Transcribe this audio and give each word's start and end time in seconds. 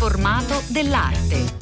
informato 0.00 0.62
dell'arte. 0.68 1.59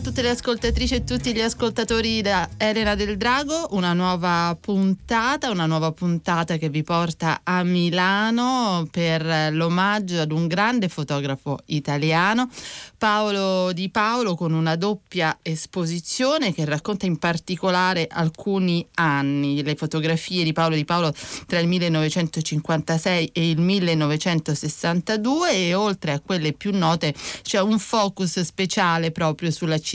A 0.00 0.02
tutte 0.02 0.22
le 0.22 0.30
ascoltatrici 0.30 0.94
e 0.94 1.04
tutti 1.04 1.34
gli 1.34 1.42
ascoltatori 1.42 2.22
da 2.22 2.48
Elena 2.56 2.94
del 2.94 3.18
Drago, 3.18 3.68
una 3.72 3.92
nuova 3.92 4.56
puntata, 4.58 5.50
una 5.50 5.66
nuova 5.66 5.92
puntata 5.92 6.56
che 6.56 6.70
vi 6.70 6.82
porta 6.82 7.40
a 7.44 7.62
Milano 7.64 8.88
per 8.90 9.52
l'omaggio 9.52 10.22
ad 10.22 10.32
un 10.32 10.46
grande 10.46 10.88
fotografo 10.88 11.58
italiano, 11.66 12.48
Paolo 12.96 13.72
Di 13.72 13.90
Paolo, 13.90 14.36
con 14.36 14.54
una 14.54 14.76
doppia 14.76 15.38
esposizione 15.42 16.54
che 16.54 16.64
racconta 16.64 17.04
in 17.04 17.18
particolare 17.18 18.06
alcuni 18.10 18.86
anni, 18.94 19.62
le 19.62 19.74
fotografie 19.74 20.44
di 20.44 20.54
Paolo 20.54 20.76
Di 20.76 20.86
Paolo 20.86 21.12
tra 21.46 21.58
il 21.58 21.68
1956 21.68 23.30
e 23.34 23.50
il 23.50 23.60
1962 23.60 25.50
e 25.52 25.74
oltre 25.74 26.12
a 26.12 26.20
quelle 26.20 26.54
più 26.54 26.74
note 26.74 27.14
c'è 27.42 27.60
un 27.60 27.78
focus 27.78 28.40
speciale 28.40 29.10
proprio 29.10 29.50
sulla 29.50 29.76
città 29.76 29.88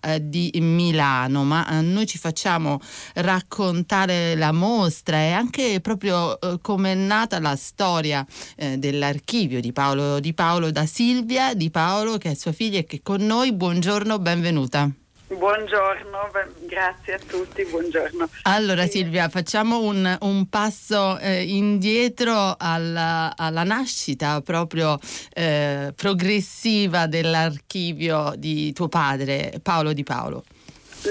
eh, 0.00 0.28
di 0.28 0.50
Milano, 0.60 1.44
ma 1.44 1.68
eh, 1.68 1.80
noi 1.82 2.06
ci 2.06 2.18
facciamo 2.18 2.80
raccontare 3.14 4.34
la 4.36 4.52
mostra 4.52 5.18
e 5.18 5.32
anche 5.32 5.80
proprio 5.80 6.40
eh, 6.40 6.58
come 6.60 6.92
è 6.92 6.94
nata 6.94 7.40
la 7.40 7.56
storia 7.56 8.24
eh, 8.56 8.78
dell'archivio 8.78 9.60
di 9.60 9.72
Paolo, 9.72 10.20
di 10.20 10.32
Paolo 10.34 10.70
da 10.70 10.86
Silvia 10.86 11.54
Di 11.54 11.70
Paolo, 11.70 12.18
che 12.18 12.30
è 12.30 12.34
sua 12.34 12.52
figlia 12.52 12.78
e 12.78 12.84
che 12.84 12.96
è 12.96 13.00
con 13.02 13.20
noi. 13.24 13.52
Buongiorno, 13.52 14.18
benvenuta. 14.18 15.01
Buongiorno, 15.36 16.30
grazie 16.60 17.14
a 17.14 17.18
tutti, 17.18 17.64
buongiorno. 17.64 18.28
Allora 18.42 18.86
Silvia, 18.86 19.28
facciamo 19.28 19.80
un, 19.80 20.16
un 20.20 20.48
passo 20.48 21.18
eh, 21.18 21.42
indietro 21.42 22.54
alla, 22.58 23.32
alla, 23.36 23.64
nascita 23.64 24.40
proprio 24.42 24.98
eh, 25.32 25.92
progressiva 25.96 27.06
dell'archivio 27.06 28.34
di 28.36 28.72
tuo 28.72 28.88
padre, 28.88 29.54
Paolo 29.62 29.94
Di 29.94 30.02
Paolo. 30.02 30.44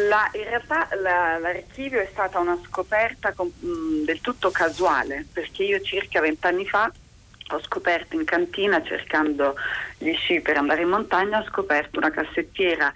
La, 0.08 0.30
in 0.34 0.44
realtà 0.44 0.88
la, 1.02 1.40
l'archivio 1.40 2.00
è 2.00 2.08
stata 2.12 2.40
una 2.40 2.58
scoperta 2.66 3.34
con, 3.34 3.48
mh, 3.48 4.06
del 4.06 4.22
tutto 4.22 4.52
casuale, 4.52 5.26
perché 5.34 5.64
io 5.64 5.82
circa 5.82 6.22
vent'anni 6.22 6.66
fa 6.68 6.92
ho 7.54 7.62
scoperto 7.64 8.16
in 8.16 8.24
cantina, 8.24 8.82
cercando 8.84 9.56
gli 9.98 10.14
sci 10.14 10.40
per 10.40 10.58
andare 10.58 10.84
in 10.84 10.90
montagna, 10.90 11.40
ho 11.40 11.46
scoperto 11.46 12.00
una 12.00 12.12
cassettiera 12.12 12.94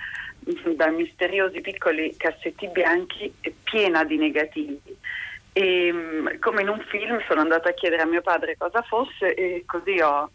da 0.75 0.89
misteriosi 0.89 1.61
piccoli 1.61 2.15
cassetti 2.17 2.67
bianchi 2.67 3.33
piena 3.63 4.03
di 4.03 4.17
negativi. 4.17 4.79
E, 5.53 5.91
mm, 5.91 6.27
come 6.39 6.61
in 6.61 6.69
un 6.69 6.79
film 6.89 7.19
sono 7.27 7.41
andata 7.41 7.69
a 7.69 7.73
chiedere 7.73 8.01
a 8.01 8.05
mio 8.05 8.21
padre 8.21 8.57
cosa 8.57 8.81
fosse 8.81 9.33
e 9.33 9.63
così 9.66 9.99
ho, 9.99 10.29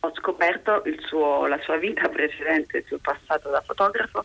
ho 0.00 0.12
scoperto 0.14 0.82
suo, 1.06 1.46
la 1.46 1.60
sua 1.62 1.76
vita 1.76 2.08
precedente, 2.08 2.78
il 2.78 2.84
suo 2.86 2.98
passato 2.98 3.50
da 3.50 3.62
fotografo, 3.64 4.22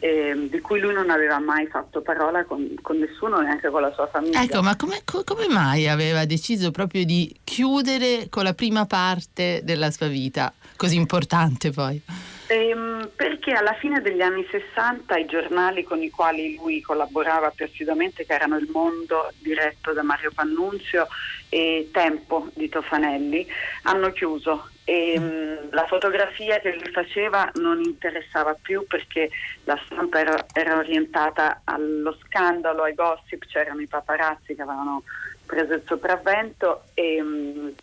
eh, 0.00 0.48
di 0.50 0.60
cui 0.60 0.80
lui 0.80 0.92
non 0.92 1.08
aveva 1.08 1.38
mai 1.38 1.66
fatto 1.66 2.02
parola 2.02 2.44
con, 2.44 2.74
con, 2.82 2.98
nessuno, 2.98 3.40
neanche 3.40 3.70
con 3.70 3.80
la 3.80 3.92
sua 3.94 4.06
famiglia. 4.08 4.42
Ecco, 4.42 4.62
ma 4.62 4.76
come, 4.76 5.02
come 5.04 5.48
mai 5.48 5.88
aveva 5.88 6.26
deciso 6.26 6.70
proprio 6.70 7.04
di 7.04 7.34
chiudere 7.42 8.28
con 8.28 8.44
la 8.44 8.54
prima 8.54 8.84
parte 8.86 9.62
della 9.64 9.90
sua 9.90 10.08
vita, 10.08 10.52
così 10.76 10.96
importante 10.96 11.70
poi? 11.70 12.02
Ehm, 12.46 13.10
perché 13.16 13.52
alla 13.52 13.72
fine 13.74 14.02
degli 14.02 14.20
anni 14.20 14.46
60 14.50 15.16
i 15.16 15.24
giornali 15.24 15.82
con 15.82 16.02
i 16.02 16.10
quali 16.10 16.54
lui 16.56 16.82
collaborava 16.82 17.50
più 17.50 17.64
assiduamente, 17.64 18.26
che 18.26 18.34
erano 18.34 18.58
Il 18.58 18.68
Mondo 18.70 19.30
diretto 19.38 19.94
da 19.94 20.02
Mario 20.02 20.30
Pannunzio 20.34 21.06
e 21.48 21.88
Tempo 21.90 22.48
di 22.54 22.68
Tofanelli, 22.68 23.46
hanno 23.84 24.12
chiuso. 24.12 24.68
E 24.84 25.18
mh, 25.18 25.70
la 25.70 25.86
fotografia 25.86 26.58
che 26.60 26.74
lui 26.74 26.92
faceva 26.92 27.50
non 27.54 27.80
interessava 27.82 28.54
più 28.60 28.86
perché 28.86 29.30
la 29.64 29.80
stampa 29.86 30.20
era, 30.20 30.44
era 30.52 30.76
orientata 30.76 31.62
allo 31.64 32.14
scandalo, 32.26 32.82
ai 32.82 32.94
gossip, 32.94 33.46
c'erano 33.46 33.80
i 33.80 33.86
paparazzi 33.86 34.54
che 34.54 34.60
avevano 34.60 35.02
preso 35.46 35.72
il 35.72 35.82
sopravvento 35.86 36.84
e 36.92 37.22
mh, 37.22 37.74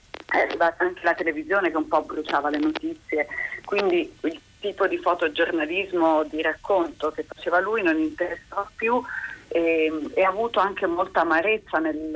anche 0.77 1.01
la 1.01 1.13
televisione 1.15 1.71
che 1.71 1.77
un 1.77 1.87
po' 1.87 2.03
bruciava 2.03 2.49
le 2.49 2.59
notizie, 2.59 3.27
quindi 3.65 4.15
il 4.21 4.41
tipo 4.61 4.87
di 4.87 4.97
fotogiornalismo 4.97 6.23
di 6.23 6.41
racconto 6.41 7.11
che 7.11 7.23
faceva 7.23 7.59
lui 7.59 7.81
non 7.81 7.97
interessava 7.97 8.71
più 8.73 9.01
e, 9.49 9.91
e 10.13 10.23
ha 10.23 10.29
avuto 10.29 10.61
anche 10.61 10.85
molta 10.85 11.21
amarezza 11.21 11.79
nel, 11.79 12.11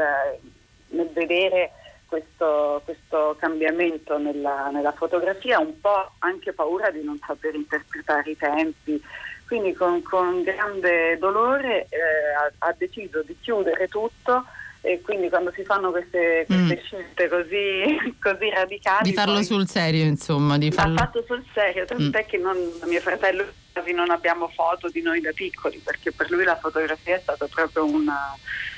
nel 0.89 1.09
vedere 1.11 1.71
questo, 2.05 2.81
questo 2.85 3.35
cambiamento 3.39 4.17
nella, 4.17 4.69
nella, 4.71 4.93
fotografia, 4.93 5.59
un 5.59 5.79
po' 5.81 6.11
anche 6.19 6.53
paura 6.53 6.89
di 6.91 7.03
non 7.03 7.19
saper 7.25 7.55
interpretare 7.55 8.31
i 8.31 8.37
tempi. 8.37 9.03
Quindi 9.47 9.73
con, 9.73 10.01
con 10.01 10.41
grande 10.43 11.17
dolore 11.17 11.87
eh, 11.89 11.97
ha, 12.37 12.67
ha 12.69 12.75
deciso 12.77 13.21
di 13.21 13.35
chiudere 13.41 13.87
tutto 13.87 14.45
e 14.85 15.01
quindi 15.01 15.29
quando 15.29 15.51
si 15.55 15.63
fanno 15.63 15.89
queste, 15.89 16.45
queste 16.45 16.75
mm. 16.75 16.85
scelte 16.85 17.27
così, 17.27 18.15
così, 18.21 18.49
radicali... 18.51 19.09
Di 19.09 19.15
farlo 19.15 19.41
sul 19.41 19.67
serio 19.67 20.05
insomma. 20.05 20.57
Di 20.57 20.71
farlo... 20.71 20.95
Fatto 20.95 21.23
sul 21.25 21.43
serio, 21.53 21.85
tant'è 21.85 22.23
mm. 22.23 22.27
che 22.27 22.37
non, 22.37 22.57
mio 22.85 23.01
fratello 23.01 23.45
quasi 23.73 23.91
non 23.91 24.09
abbiamo 24.09 24.47
foto 24.47 24.87
di 24.87 25.01
noi 25.01 25.19
da 25.19 25.31
piccoli 25.33 25.81
perché 25.83 26.11
per 26.11 26.29
lui 26.31 26.45
la 26.45 26.55
fotografia 26.55 27.15
è 27.15 27.19
stato 27.19 27.47
proprio 27.47 27.83
una, 27.83 28.33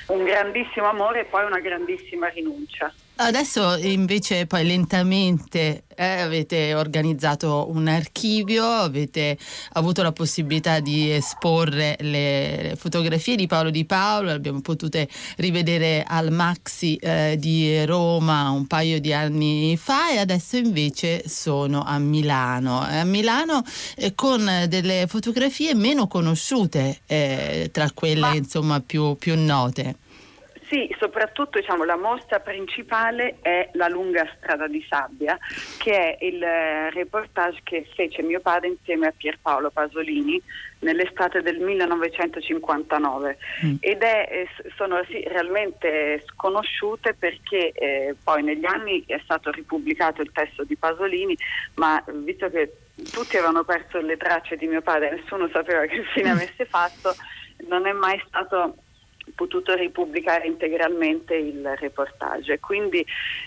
un 0.08 0.24
grandissimo 0.24 0.86
amore 0.86 1.20
e 1.20 1.24
poi 1.26 1.44
una 1.44 1.60
grandissima 1.60 2.28
rinuncia. 2.28 2.92
Adesso 3.20 3.76
invece 3.78 4.46
poi 4.46 4.64
lentamente 4.64 5.82
eh, 5.96 6.20
avete 6.20 6.74
organizzato 6.74 7.66
un 7.68 7.88
archivio, 7.88 8.64
avete 8.64 9.36
avuto 9.72 10.04
la 10.04 10.12
possibilità 10.12 10.78
di 10.78 11.10
esporre 11.10 11.96
le 11.98 12.76
fotografie 12.78 13.34
di 13.34 13.48
Paolo 13.48 13.70
Di 13.70 13.84
Paolo, 13.84 14.30
abbiamo 14.30 14.60
potute 14.60 15.08
rivedere 15.38 16.04
al 16.06 16.30
Maxi 16.30 16.94
eh, 16.94 17.34
di 17.40 17.84
Roma 17.84 18.50
un 18.50 18.68
paio 18.68 19.00
di 19.00 19.12
anni 19.12 19.76
fa 19.76 20.12
e 20.12 20.18
adesso 20.18 20.56
invece 20.56 21.28
sono 21.28 21.82
a 21.82 21.98
Milano. 21.98 22.80
A 22.80 23.02
Milano 23.02 23.64
eh, 23.96 24.14
con 24.14 24.48
delle 24.68 25.06
fotografie 25.08 25.74
meno 25.74 26.06
conosciute 26.06 27.00
eh, 27.06 27.70
tra 27.72 27.90
quelle 27.92 28.20
Ma... 28.20 28.34
insomma 28.36 28.80
più, 28.80 29.16
più 29.16 29.36
note. 29.36 30.06
Sì, 30.68 30.94
soprattutto 30.98 31.58
diciamo, 31.58 31.84
la 31.84 31.96
mostra 31.96 32.40
principale 32.40 33.38
è 33.40 33.70
La 33.72 33.88
lunga 33.88 34.30
strada 34.36 34.66
di 34.66 34.84
sabbia, 34.86 35.38
che 35.78 36.16
è 36.16 36.24
il 36.24 36.42
eh, 36.42 36.90
reportage 36.90 37.60
che 37.62 37.88
fece 37.94 38.22
mio 38.22 38.40
padre 38.40 38.68
insieme 38.68 39.06
a 39.06 39.14
Pierpaolo 39.16 39.70
Pasolini 39.70 40.40
nell'estate 40.80 41.40
del 41.40 41.58
1959 41.58 43.38
mm. 43.64 43.74
ed 43.80 44.02
è, 44.02 44.28
eh, 44.30 44.48
sono 44.76 45.02
sì, 45.08 45.22
realmente 45.26 46.22
sconosciute 46.26 47.14
perché 47.14 47.72
eh, 47.72 48.14
poi 48.22 48.42
negli 48.42 48.66
anni 48.66 49.02
è 49.06 49.18
stato 49.24 49.50
ripubblicato 49.50 50.20
il 50.20 50.30
testo 50.32 50.64
di 50.64 50.76
Pasolini, 50.76 51.36
ma 51.76 52.02
visto 52.12 52.50
che 52.50 52.74
tutti 53.10 53.36
avevano 53.38 53.64
perso 53.64 54.00
le 54.00 54.18
tracce 54.18 54.56
di 54.56 54.66
mio 54.66 54.82
padre, 54.82 55.12
nessuno 55.12 55.48
sapeva 55.50 55.86
che 55.86 56.02
fine 56.12 56.28
mm. 56.28 56.36
avesse 56.36 56.66
fatto, 56.66 57.14
non 57.68 57.86
è 57.86 57.92
mai 57.92 58.22
stato 58.26 58.76
potuto 59.34 59.74
ripubblicare 59.74 60.46
integralmente 60.46 61.34
il 61.34 61.76
reportage. 61.76 62.58
Quindi 62.60 63.04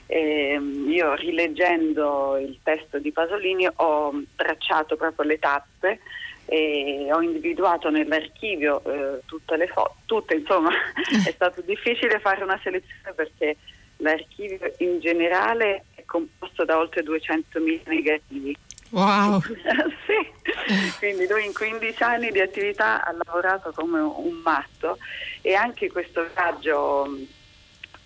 ehm, 0.08 0.90
io 0.90 1.14
rileggendo 1.16 2.38
il 2.38 2.59
testo 2.64 3.00
di 3.00 3.12
Pasolini 3.12 3.68
ho 3.74 4.24
tracciato 4.36 4.96
proprio 4.96 5.26
le 5.26 5.40
tappe 5.40 6.00
e 6.46 7.08
ho 7.11 7.22
individuato 7.22 7.90
nell'archivio 7.90 8.84
eh, 8.84 9.22
tutte 9.26 9.56
le 9.56 9.67
foto, 9.67 9.96
tutte 10.06 10.35
insomma 10.35 10.72
è 11.26 11.32
stato 11.32 11.61
difficile 11.61 12.20
fare 12.20 12.44
una 12.44 12.59
selezione 12.61 13.14
perché 13.16 13.56
l'archivio 13.97 14.73
in 14.79 15.00
generale 15.00 15.85
è 15.96 16.03
composto 16.06 16.66
da 16.66 16.78
oltre 16.78 17.03
200.000 17.03 17.82
negativi. 17.85 18.58
Wow! 18.91 19.41
sì, 20.05 20.93
quindi 20.99 21.28
lui 21.28 21.46
in 21.46 21.53
15 21.53 22.03
anni 22.03 22.32
di 22.32 22.41
attività 22.41 23.03
ha 23.03 23.11
lavorato 23.11 23.72
come 23.72 23.99
un 23.99 24.41
matto 24.43 24.97
e 25.41 25.53
anche 25.53 25.90
questo 25.90 26.28
viaggio 26.34 27.08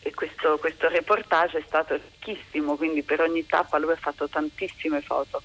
e 0.01 0.13
questo, 0.13 0.59
questo 0.59 0.87
reportage 0.87 1.57
è 1.57 1.63
stato 1.65 1.95
ricchissimo, 1.95 2.75
quindi 2.75 3.01
per 3.01 3.21
ogni 3.21 3.45
tappa 3.47 3.79
lui 3.79 3.91
ha 3.93 3.97
fatto 3.97 4.29
tantissime 4.29 5.01
foto 5.01 5.41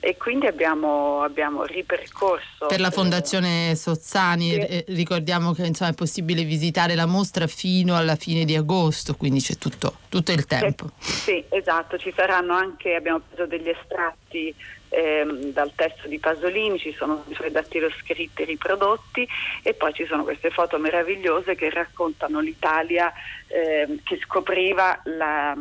e 0.00 0.16
quindi 0.16 0.46
abbiamo, 0.46 1.22
abbiamo 1.22 1.64
ripercorso. 1.64 2.66
Per 2.66 2.80
la 2.80 2.90
Fondazione 2.90 3.74
Sozzani 3.74 4.50
sì. 4.50 4.58
eh, 4.58 4.84
ricordiamo 4.88 5.52
che 5.52 5.66
insomma, 5.66 5.90
è 5.90 5.94
possibile 5.94 6.44
visitare 6.44 6.94
la 6.94 7.06
mostra 7.06 7.46
fino 7.46 7.96
alla 7.96 8.16
fine 8.16 8.44
di 8.44 8.56
agosto, 8.56 9.14
quindi 9.14 9.40
c'è 9.40 9.56
tutto, 9.56 9.96
tutto 10.08 10.32
il 10.32 10.46
tempo. 10.46 10.90
Sì, 10.98 11.12
sì, 11.12 11.44
esatto, 11.50 11.98
ci 11.98 12.12
saranno 12.14 12.54
anche, 12.54 12.94
abbiamo 12.94 13.20
preso 13.28 13.46
degli 13.46 13.68
estratti 13.68 14.54
ehm, 14.88 15.52
dal 15.52 15.72
testo 15.74 16.08
di 16.08 16.18
Pasolini, 16.18 16.78
ci 16.78 16.94
sono 16.96 17.24
i 17.28 17.34
suoi 17.34 17.50
dattiloscritti 17.50 18.44
riprodotti 18.44 19.26
e 19.62 19.74
poi 19.74 19.92
ci 19.92 20.06
sono 20.06 20.22
queste 20.22 20.50
foto 20.50 20.78
meravigliose 20.78 21.54
che 21.54 21.70
raccontano 21.70 22.40
l'Italia 22.40 23.12
ehm, 23.46 24.00
che 24.02 24.18
scopriva 24.22 25.00
la 25.04 25.56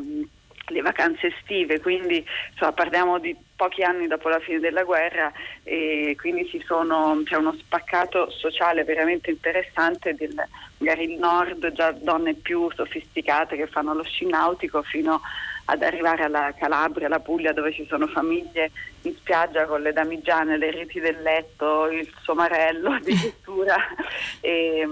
le 0.67 0.81
vacanze 0.81 1.27
estive, 1.27 1.79
quindi 1.79 2.25
insomma, 2.51 2.71
parliamo 2.71 3.19
di 3.19 3.35
pochi 3.55 3.83
anni 3.83 4.07
dopo 4.07 4.29
la 4.29 4.39
fine 4.39 4.59
della 4.59 4.83
guerra 4.83 5.31
e 5.63 6.15
quindi 6.19 6.49
sono, 6.65 7.21
c'è 7.25 7.35
uno 7.35 7.53
spaccato 7.53 8.29
sociale 8.29 8.83
veramente 8.83 9.29
interessante 9.29 10.15
del 10.15 10.33
magari 10.77 11.11
il 11.11 11.19
nord, 11.19 11.71
già 11.73 11.91
donne 11.91 12.33
più 12.33 12.69
sofisticate 12.73 13.55
che 13.55 13.67
fanno 13.67 13.93
lo 13.93 14.03
sci 14.03 14.25
nautico 14.25 14.81
fino 14.81 15.21
ad 15.65 15.83
arrivare 15.83 16.23
alla 16.23 16.53
Calabria, 16.57 17.05
alla 17.05 17.19
Puglia 17.19 17.53
dove 17.53 17.71
ci 17.71 17.85
sono 17.87 18.07
famiglie 18.07 18.71
in 19.03 19.15
spiaggia 19.15 19.65
con 19.65 19.81
le 19.81 19.93
damigiane, 19.93 20.57
le 20.57 20.71
reti 20.71 20.99
del 20.99 21.21
letto, 21.21 21.87
il 21.89 22.11
somarello 22.23 22.91
addirittura. 22.93 23.75
e, 24.41 24.87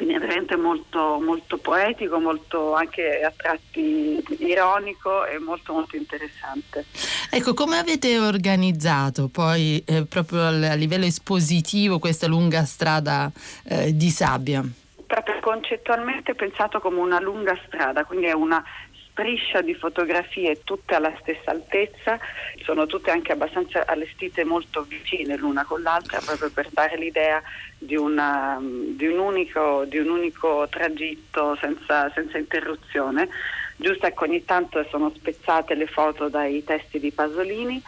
quindi 0.00 0.16
è 0.16 0.18
veramente 0.18 0.56
molto, 0.56 1.20
molto 1.20 1.58
poetico, 1.58 2.18
molto 2.18 2.72
anche 2.72 3.20
a 3.20 3.30
tratti 3.36 4.24
ironico 4.38 5.26
e 5.26 5.38
molto 5.38 5.74
molto 5.74 5.94
interessante. 5.94 6.86
Ecco, 7.30 7.52
come 7.52 7.76
avete 7.76 8.18
organizzato 8.18 9.28
poi 9.28 9.84
eh, 9.86 10.06
proprio 10.06 10.46
a 10.46 10.72
livello 10.72 11.04
espositivo 11.04 11.98
questa 11.98 12.26
lunga 12.26 12.64
strada 12.64 13.30
eh, 13.64 13.94
di 13.94 14.08
sabbia? 14.08 14.64
Proprio 15.06 15.38
concettualmente 15.40 16.34
pensato 16.34 16.80
come 16.80 17.00
una 17.00 17.20
lunga 17.20 17.58
strada, 17.66 18.06
quindi 18.06 18.24
è 18.24 18.32
una 18.32 18.64
striscia 19.10 19.60
di 19.60 19.74
fotografie 19.74 20.62
tutte 20.64 20.94
alla 20.94 21.12
stessa 21.20 21.50
altezza, 21.50 22.18
sono 22.62 22.86
tutte 22.86 23.10
anche 23.10 23.32
abbastanza 23.32 23.84
allestite 23.86 24.44
molto 24.44 24.82
vicine 24.82 25.36
l'una 25.36 25.64
con 25.64 25.82
l'altra 25.82 26.20
proprio 26.24 26.50
per 26.50 26.68
dare 26.70 26.96
l'idea 26.96 27.42
di, 27.76 27.96
una, 27.96 28.58
di, 28.60 29.06
un, 29.06 29.18
unico, 29.18 29.84
di 29.86 29.98
un, 29.98 30.08
unico, 30.08 30.66
tragitto 30.70 31.56
senza, 31.60 32.10
senza 32.14 32.38
interruzione. 32.38 33.28
Giusto 33.76 34.06
ecco, 34.06 34.24
ogni 34.24 34.44
tanto 34.44 34.84
sono 34.90 35.10
spezzate 35.14 35.74
le 35.74 35.86
foto 35.86 36.28
dai 36.28 36.62
testi 36.64 37.00
di 37.00 37.10
Pasolini, 37.12 37.82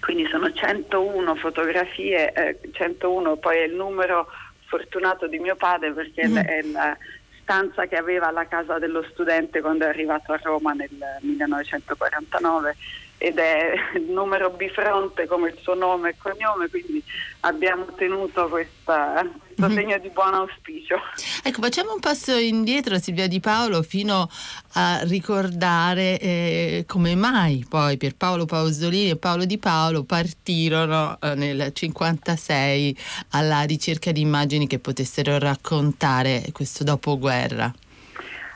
quindi 0.00 0.26
sono 0.26 0.52
101 0.52 1.34
fotografie, 1.36 2.32
eh, 2.32 2.58
101 2.72 3.36
poi 3.36 3.56
è 3.56 3.62
il 3.62 3.74
numero 3.74 4.28
fortunato 4.66 5.26
di 5.26 5.38
mio 5.38 5.56
padre 5.56 5.92
perché 5.92 6.28
mm. 6.28 6.36
è 6.36 6.62
la 6.62 6.96
stanza 7.50 7.86
che 7.86 7.96
aveva 7.96 8.28
alla 8.28 8.46
casa 8.46 8.78
dello 8.78 9.02
studente 9.10 9.60
quando 9.60 9.84
è 9.84 9.88
arrivato 9.88 10.32
a 10.32 10.38
Roma 10.40 10.72
nel 10.72 10.88
1949 11.20 12.76
ed 13.22 13.36
è 13.36 13.74
il 13.96 14.10
numero 14.10 14.48
bifronte 14.48 15.26
come 15.26 15.50
il 15.50 15.58
suo 15.60 15.74
nome 15.74 16.08
e 16.08 16.14
cognome, 16.16 16.70
quindi 16.70 17.04
abbiamo 17.40 17.84
tenuto 17.94 18.48
questa, 18.48 19.20
questo 19.20 19.66
mm-hmm. 19.66 19.74
segno 19.74 19.98
di 19.98 20.08
buon 20.08 20.32
auspicio. 20.32 20.96
Ecco, 21.42 21.60
facciamo 21.60 21.92
un 21.92 22.00
passo 22.00 22.34
indietro, 22.34 22.98
Silvia 22.98 23.28
Di 23.28 23.38
Paolo, 23.38 23.82
fino 23.82 24.26
a 24.72 25.00
ricordare 25.02 26.18
eh, 26.18 26.84
come 26.86 27.14
mai 27.14 27.66
poi 27.68 27.98
per 27.98 28.16
Paolo 28.16 28.46
Pasolini 28.46 29.10
e 29.10 29.16
Paolo 29.16 29.44
Di 29.44 29.58
Paolo 29.58 30.04
partirono 30.04 31.18
eh, 31.20 31.34
nel 31.34 31.56
1956 31.56 32.96
alla 33.32 33.60
ricerca 33.64 34.12
di 34.12 34.22
immagini 34.22 34.66
che 34.66 34.78
potessero 34.78 35.38
raccontare 35.38 36.44
questo 36.52 36.84
dopoguerra. 36.84 37.70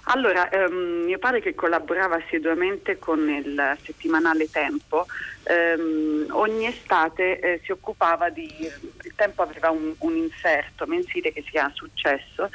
Allora, 0.07 0.51
ehm, 0.51 1.05
mio 1.05 1.19
padre 1.19 1.41
che 1.41 1.55
collaborava 1.55 2.17
assiduamente 2.17 2.99
con 2.99 3.29
il 3.29 3.79
settimanale 3.83 4.51
Tempo, 4.51 5.07
ehm, 5.45 6.27
ogni 6.33 6.67
estate 6.67 7.39
eh, 7.41 7.61
si 7.65 7.73
occupava 7.73 8.29
di... 8.29 8.49
Il 8.59 9.13
Tempo 9.17 9.43
aveva 9.43 9.71
un, 9.71 9.95
un 9.99 10.17
inserto 10.17 10.87
mensile 10.87 11.33
che 11.33 11.43
si 11.43 11.51
chiama 11.51 11.73
Successo 11.75 12.51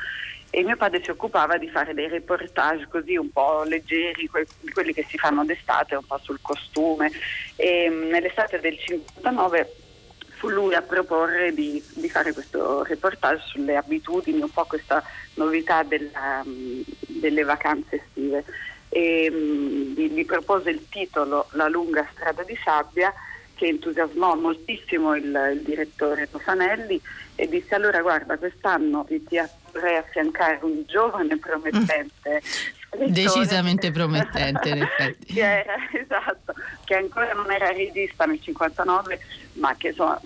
e 0.51 0.63
mio 0.63 0.75
padre 0.77 1.03
si 1.03 1.11
occupava 1.11 1.57
di 1.57 1.69
fare 1.69 1.93
dei 1.93 2.07
reportage 2.07 2.87
così 2.87 3.15
un 3.15 3.31
po' 3.31 3.63
leggeri, 3.63 4.27
que- 4.27 4.47
quelli 4.73 4.93
che 4.93 5.05
si 5.07 5.17
fanno 5.17 5.45
d'estate, 5.45 5.95
un 5.95 6.05
po' 6.05 6.19
sul 6.21 6.39
costume. 6.41 7.11
E, 7.55 7.89
mm, 7.89 8.09
nell'estate 8.09 8.59
del 8.59 8.77
59 8.77 9.73
fu 10.39 10.47
lui 10.47 10.73
a 10.73 10.81
proporre 10.81 11.53
di, 11.53 11.83
di, 11.95 12.09
fare 12.09 12.31
questo 12.31 12.83
reportage 12.83 13.43
sulle 13.45 13.75
abitudini, 13.75 14.39
un 14.39 14.49
po' 14.49 14.63
questa 14.63 15.03
novità 15.33 15.83
della, 15.83 16.41
delle 16.45 17.43
vacanze 17.43 17.97
estive. 17.97 18.45
E, 18.87 19.29
gli, 19.29 20.13
gli 20.13 20.25
propose 20.25 20.69
il 20.69 20.87
titolo 20.89 21.47
La 21.51 21.67
lunga 21.67 22.07
strada 22.13 22.43
di 22.43 22.57
sabbia 22.63 23.13
che 23.53 23.65
entusiasmò 23.65 24.35
moltissimo 24.35 25.13
il, 25.13 25.25
il 25.25 25.61
direttore 25.61 26.29
Tofanelli 26.31 26.99
e 27.35 27.47
disse 27.49 27.75
allora 27.75 28.01
guarda 28.01 28.37
quest'anno 28.37 29.05
ti 29.05 29.37
vorrei 29.71 29.97
affiancare 29.97 30.59
un 30.61 30.83
giovane 30.85 31.37
promettente 31.37 32.41
decisamente 33.07 33.91
promettente 33.91 34.69
in 34.69 34.81
effetti. 34.81 35.33
Che 35.33 35.41
era, 35.41 35.75
esatto, 35.91 36.53
che 36.83 36.95
ancora 36.95 37.33
non 37.33 37.51
era 37.51 37.71
regista 37.71 38.25
nel 38.25 38.41
59 38.41 39.19
ma 39.53 39.75
che 39.77 39.89
insomma 39.89 40.19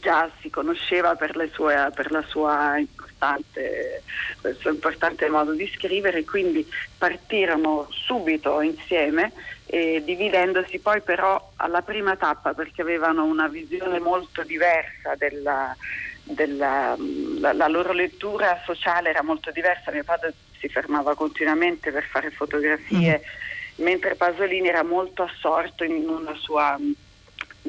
già 0.00 0.30
si 0.40 0.50
conosceva 0.50 1.14
per, 1.16 1.34
sue, 1.52 1.90
per 1.94 2.10
la 2.10 2.22
sua 2.22 2.76
importante, 2.78 4.02
il 4.44 4.56
suo 4.60 4.70
importante 4.70 5.28
modo 5.28 5.52
di 5.52 5.66
scrivere. 5.74 6.24
Quindi 6.24 6.66
partirono 6.98 7.88
subito 7.90 8.60
insieme 8.60 9.32
eh, 9.66 10.02
dividendosi 10.04 10.78
poi 10.78 11.00
però 11.00 11.52
alla 11.56 11.82
prima 11.82 12.14
tappa 12.16 12.54
perché 12.54 12.82
avevano 12.82 13.24
una 13.24 13.48
visione 13.48 13.98
molto 13.98 14.44
diversa 14.44 15.14
della, 15.16 15.76
della 16.22 16.94
la, 17.38 17.52
la 17.52 17.68
loro 17.68 17.92
lettura 17.92 18.60
sociale 18.64 19.10
era 19.10 19.22
molto 19.22 19.50
diversa 19.50 19.90
mio 19.90 20.04
padre 20.04 20.34
si 20.58 20.68
fermava 20.68 21.14
continuamente 21.14 21.92
per 21.92 22.04
fare 22.04 22.30
fotografie 22.30 23.20
mm. 23.20 23.84
mentre 23.84 24.14
Pasolini 24.14 24.68
era 24.68 24.82
molto 24.82 25.22
assorto 25.22 25.84
in 25.84 26.08
una 26.08 26.34
sua 26.34 26.78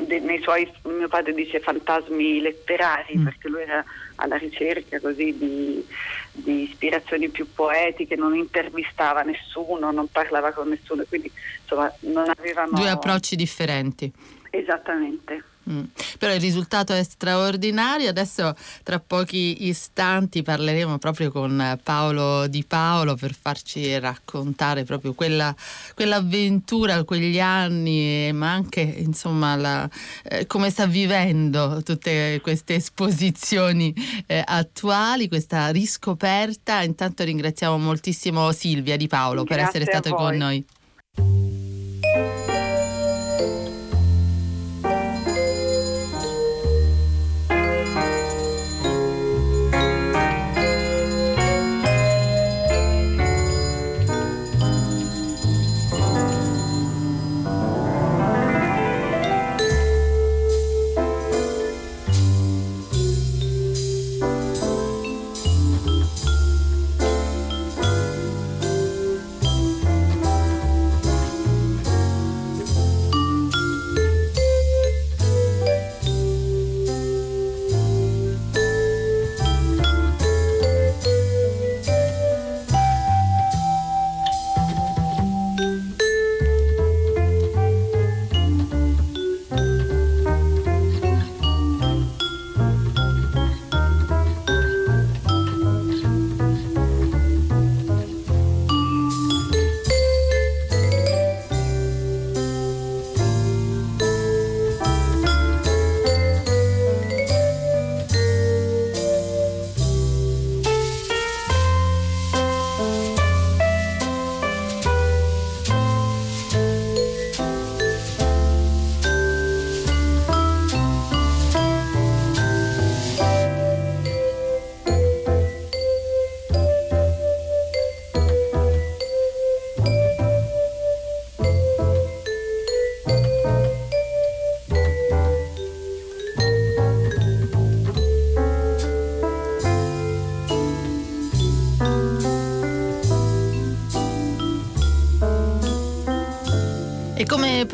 nei 0.06 0.40
suoi, 0.42 0.72
mio 0.84 1.08
padre 1.08 1.34
dice 1.34 1.60
fantasmi 1.60 2.40
letterari 2.40 3.18
mm. 3.18 3.24
perché 3.24 3.48
lui 3.50 3.62
era 3.62 3.84
alla 4.16 4.38
ricerca 4.38 5.00
così 5.00 5.36
di, 5.38 5.86
di, 6.32 6.70
ispirazioni 6.70 7.30
più 7.30 7.52
poetiche, 7.54 8.16
non 8.16 8.36
intervistava 8.36 9.22
nessuno, 9.22 9.92
non 9.92 10.08
parlava 10.12 10.52
con 10.52 10.70
nessuno, 10.70 11.04
quindi 11.08 11.32
insomma 11.62 11.92
non 12.02 12.30
avevano... 12.30 12.72
Due 12.74 12.90
approcci 12.90 13.36
differenti. 13.36 14.12
Esattamente. 14.50 15.44
Mm. 15.70 15.84
Però 16.18 16.34
il 16.34 16.40
risultato 16.40 16.94
è 16.94 17.04
straordinario. 17.04 18.10
Adesso 18.10 18.56
tra 18.84 19.00
pochi 19.00 19.68
istanti 19.68 20.42
parleremo 20.42 20.98
proprio 20.98 21.32
con 21.32 21.80
Paolo 21.84 22.48
Di 22.48 22.64
Paolo 22.64 23.16
per 23.16 23.36
farci 23.40 23.98
raccontare 24.00 24.84
proprio 24.84 25.14
quella, 25.14 25.54
quell'avventura, 25.94 27.04
quegli 27.04 27.40
anni, 27.40 28.32
ma 28.34 28.52
anche 28.52 28.82
insomma 28.82 29.56
la, 29.56 29.90
eh, 30.24 30.46
come 30.48 30.70
sta 30.70 30.86
vivendo 30.86 31.82
tutte 31.84 32.40
queste 32.42 32.76
esposizioni 32.76 33.94
eh, 34.26 34.42
attuali, 34.46 35.28
questa 35.28 35.70
riscoperta. 35.70 36.82
Intanto 36.82 37.24
ringraziamo 37.24 37.78
moltissimo 37.78 38.52
Silvia 38.52 38.96
Di 38.96 39.08
Paolo 39.08 39.44
Grazie 39.44 39.56
per 39.56 39.68
essere 39.68 39.86
stata 39.86 40.16
con 40.16 40.36
noi. 40.36 40.66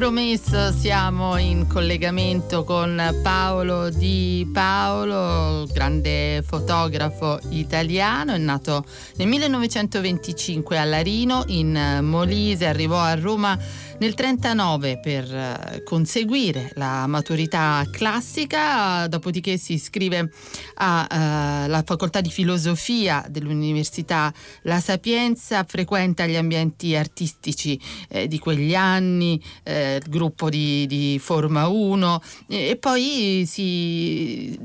Promesso 0.03 0.73
siamo 0.73 1.37
in 1.37 1.65
collegamento 1.65 2.65
con 2.65 3.01
Paolo 3.23 3.89
Di 3.89 4.45
Paolo, 4.51 5.65
grande 5.71 6.43
fotografo 6.45 7.39
italiano, 7.51 8.33
è 8.33 8.37
nato 8.37 8.83
nel 9.15 9.29
1925 9.29 10.77
a 10.77 10.83
Larino 10.83 11.43
in 11.47 11.99
Molise, 12.01 12.65
arrivò 12.65 12.99
a 12.99 13.15
Roma 13.15 13.57
nel 13.99 14.13
1939 14.15 14.99
per 14.99 15.33
eh, 15.33 15.83
conseguire 15.83 16.71
la 16.75 17.07
maturità 17.07 17.85
classica, 17.91 19.07
dopodiché 19.07 19.57
si 19.57 19.73
iscrive 19.73 20.29
alla 20.75 21.79
uh, 21.79 21.83
facoltà 21.85 22.21
di 22.21 22.29
filosofia 22.29 23.25
dell'Università 23.29 24.33
La 24.63 24.79
Sapienza, 24.79 25.63
frequenta 25.63 26.25
gli 26.25 26.35
ambienti 26.35 26.95
artistici 26.95 27.79
eh, 28.09 28.27
di 28.27 28.39
quegli 28.39 28.75
anni, 28.75 29.41
eh, 29.63 29.95
il 29.95 30.09
gruppo 30.09 30.49
di, 30.49 30.85
di 30.87 31.19
Forma 31.19 31.67
1 31.67 32.21
e, 32.47 32.69
e 32.69 32.75
poi 32.77 33.43
si 33.45 34.59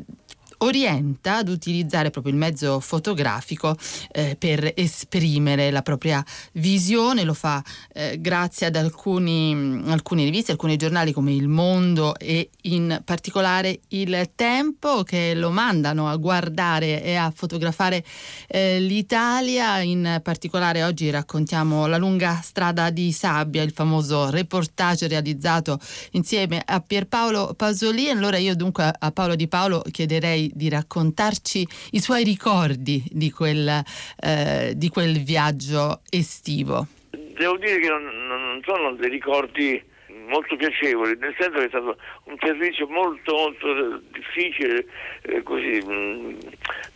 orienta 0.58 1.36
ad 1.36 1.48
utilizzare 1.48 2.10
proprio 2.10 2.32
il 2.32 2.38
mezzo 2.38 2.80
fotografico 2.80 3.76
eh, 4.12 4.36
per 4.38 4.72
esprimere 4.74 5.70
la 5.70 5.82
propria 5.82 6.24
visione, 6.52 7.24
lo 7.24 7.34
fa 7.34 7.62
eh, 7.92 8.20
grazie 8.20 8.66
ad 8.66 8.76
alcuni, 8.76 9.82
alcune 9.86 10.24
riviste, 10.24 10.52
alcuni 10.52 10.76
giornali 10.76 11.12
come 11.12 11.32
Il 11.32 11.48
Mondo 11.48 12.16
e 12.18 12.50
in 12.62 13.00
particolare 13.04 13.80
Il 13.88 14.30
Tempo 14.34 15.02
che 15.02 15.34
lo 15.34 15.50
mandano 15.50 16.08
a 16.08 16.16
guardare 16.16 17.02
e 17.02 17.14
a 17.14 17.32
fotografare 17.34 18.04
eh, 18.46 18.80
l'Italia, 18.80 19.80
in 19.80 20.20
particolare 20.22 20.84
oggi 20.84 21.10
raccontiamo 21.10 21.86
la 21.86 21.96
lunga 21.96 22.40
strada 22.42 22.90
di 22.90 23.12
sabbia, 23.12 23.62
il 23.62 23.72
famoso 23.72 24.30
reportage 24.30 25.08
realizzato 25.08 25.78
insieme 26.12 26.62
a 26.64 26.80
Pierpaolo 26.80 27.54
Pasolini. 27.54 28.10
Allora 28.10 28.36
io 28.38 28.54
dunque 28.54 28.90
a 28.96 29.10
Paolo 29.10 29.34
Di 29.34 29.48
Paolo 29.48 29.82
chiederei 29.90 30.47
di 30.54 30.68
raccontarci 30.68 31.66
i 31.92 32.00
suoi 32.00 32.24
ricordi 32.24 33.02
di 33.10 33.30
quel, 33.30 33.82
eh, 34.20 34.72
di 34.74 34.88
quel 34.88 35.22
viaggio 35.22 36.02
estivo. 36.10 36.86
Devo 37.10 37.56
dire 37.56 37.78
che 37.78 37.88
non, 37.88 38.04
non 38.26 38.60
sono 38.64 38.94
dei 38.94 39.10
ricordi 39.10 39.82
molto 40.28 40.56
piacevoli, 40.56 41.16
nel 41.18 41.34
senso 41.38 41.58
che 41.58 41.64
è 41.64 41.68
stato 41.68 41.96
un 42.24 42.36
servizio 42.40 42.86
molto 42.88 43.34
molto 43.34 44.02
difficile, 44.12 44.86
eh, 45.22 45.42
così, 45.42 45.82
mh, 45.84 45.92
mm, 45.92 46.38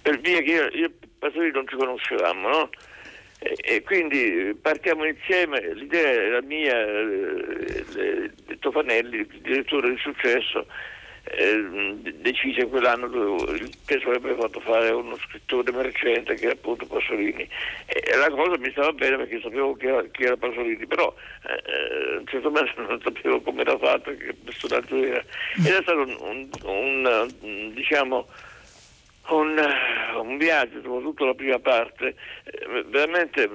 per 0.03 0.21
via 0.21 0.41
che 0.41 0.51
io, 0.51 0.69
io 0.73 0.87
e 0.87 0.93
Pasolini 1.19 1.53
non 1.53 1.67
ci 1.67 1.77
conoscevamo, 1.77 2.49
no? 2.49 2.71
E, 3.39 3.57
e, 3.59 3.83
quindi 3.83 4.57
partiamo 4.61 5.05
insieme, 5.05 5.75
l'idea 5.75 6.11
era 6.11 6.43
mia, 6.43 6.79
eh, 6.79 8.31
Tofanelli, 8.61 9.27
direttore 9.41 9.91
di 9.91 9.99
successo, 9.99 10.67
eh, 11.25 12.13
decise 12.21 12.67
quell'anno 12.67 13.09
che 13.85 13.95
avrebbe 13.95 14.35
fatto 14.35 14.61
fare 14.61 14.91
uno 14.91 15.17
scrittore 15.19 15.71
emergente 15.71 16.35
che 16.35 16.45
era 16.47 16.55
appunto 16.55 16.87
Pasolini. 16.87 17.49
E 17.87 18.17
la 18.17 18.29
cosa 18.31 18.59
mi 18.59 18.71
stava 18.71 18.93
bene 18.93 19.17
perché 19.17 19.41
sapevo 19.41 19.75
chi 19.75 19.87
era, 19.87 20.05
chi 20.11 20.25
era 20.25 20.37
Pasolini 20.37 20.87
però 20.87 21.15
eh, 21.47 22.17
un 22.19 22.27
certo 22.27 22.51
momento 22.51 22.83
non 22.83 23.01
sapevo 23.01 23.41
come 23.41 23.61
era 23.61 23.79
fatto 23.79 24.15
che 24.17 24.35
personaggio 24.45 24.97
era. 24.97 25.25
Ed 25.57 25.67
è 25.67 25.83
stato 25.83 26.01
un, 26.01 26.49
un, 26.65 27.35
un 27.41 27.73
diciamo 27.75 28.27
un, 29.29 29.65
un, 30.17 30.37
viaggio 30.37 30.81
soprattutto 30.83 31.25
la 31.25 31.35
prima 31.35 31.59
parte 31.61 32.17
eh, 32.45 32.85
veramente 32.89 33.49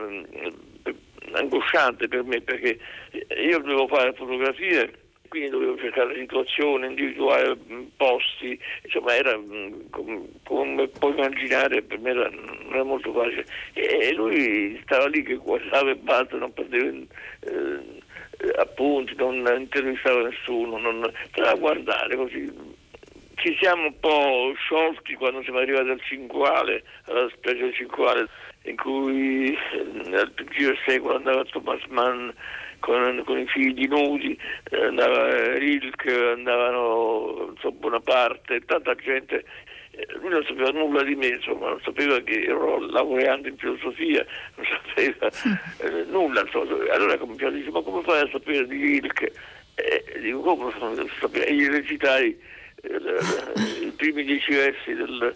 angosciante 1.33 2.07
per 2.07 2.23
me 2.23 2.39
perché 2.39 2.79
io 3.11 3.59
dovevo 3.59 3.87
fare 3.87 4.13
fotografie 4.13 5.06
quindi 5.27 5.49
dovevo 5.49 5.77
cercare 5.77 6.15
situazioni, 6.15 6.87
individuare 6.87 7.55
mm, 7.55 7.83
posti, 7.95 8.59
insomma 8.83 9.15
era 9.15 9.37
mm, 9.37 9.89
come, 9.89 10.87
puoi 10.87 11.13
immaginare 11.13 11.81
per 11.81 11.99
me 11.99 12.09
era, 12.11 12.29
non 12.29 12.73
era 12.73 12.83
molto 12.83 13.11
facile 13.13 13.45
e, 13.73 14.13
lui 14.13 14.79
stava 14.83 15.07
lì 15.07 15.23
che 15.23 15.35
guardava 15.35 15.91
e 15.91 15.95
basta, 15.95 16.37
non 16.37 16.53
perdeva 16.53 16.89
eh, 16.89 18.05
appunti, 18.57 19.15
non 19.15 19.45
intervistava 19.57 20.21
nessuno, 20.21 20.77
non, 20.77 21.11
stava 21.31 21.51
a 21.51 21.55
guardare 21.55 22.15
così. 22.15 22.75
Ci 23.35 23.55
siamo 23.59 23.85
un 23.85 23.99
po' 23.99 24.53
sciolti 24.55 25.13
quando 25.13 25.43
siamo 25.43 25.59
arrivati 25.59 25.89
al 25.89 26.01
Cinquale, 26.01 26.83
alla 27.05 27.29
spiaggia 27.35 27.63
del 27.63 27.75
Cinquale, 27.75 28.27
in 28.63 28.75
cui 28.75 29.53
eh, 29.53 30.31
giro 30.49 30.75
secolo 30.85 31.15
andava 31.15 31.43
Thomas 31.45 31.83
Mann 31.89 32.29
con, 32.79 33.23
con, 33.25 33.39
i 33.39 33.47
figli 33.47 33.87
nudi, 33.87 34.37
eh, 34.71 34.85
andava 34.85 35.57
Rilk, 35.57 36.05
andavano 36.07 37.51
insomma, 37.53 37.75
Bonaparte, 37.79 38.61
tanta 38.65 38.95
gente. 38.95 39.45
Eh, 39.91 40.07
lui 40.19 40.29
non 40.29 40.43
sapeva 40.45 40.69
nulla 40.69 41.03
di 41.03 41.15
me, 41.15 41.27
insomma, 41.27 41.69
non 41.69 41.81
sapeva 41.83 42.19
che 42.19 42.43
ero 42.43 42.79
laureando 42.79 43.47
in 43.47 43.57
filosofia, 43.57 44.25
non 44.55 44.65
sapeva 44.85 45.29
eh, 45.79 46.05
nulla. 46.05 46.41
Insomma. 46.41 46.93
Allora 46.93 47.17
cominciò 47.17 47.47
a 47.47 47.51
dire, 47.51 47.69
ma 47.71 47.81
come 47.81 48.03
fai 48.03 48.21
a 48.21 48.29
sapere 48.31 48.67
di 48.67 48.77
Rilke? 48.77 49.33
Eh, 49.75 50.19
dico, 50.21 50.41
come 50.41 50.73
non 50.79 51.09
sapere? 51.19 51.47
E 51.47 51.53
gli 51.53 51.67
recitai 51.67 52.37
eh, 52.81 53.85
i 53.85 53.91
primi 53.95 54.23
dieci 54.23 54.53
versi 54.53 54.93
del, 54.93 55.35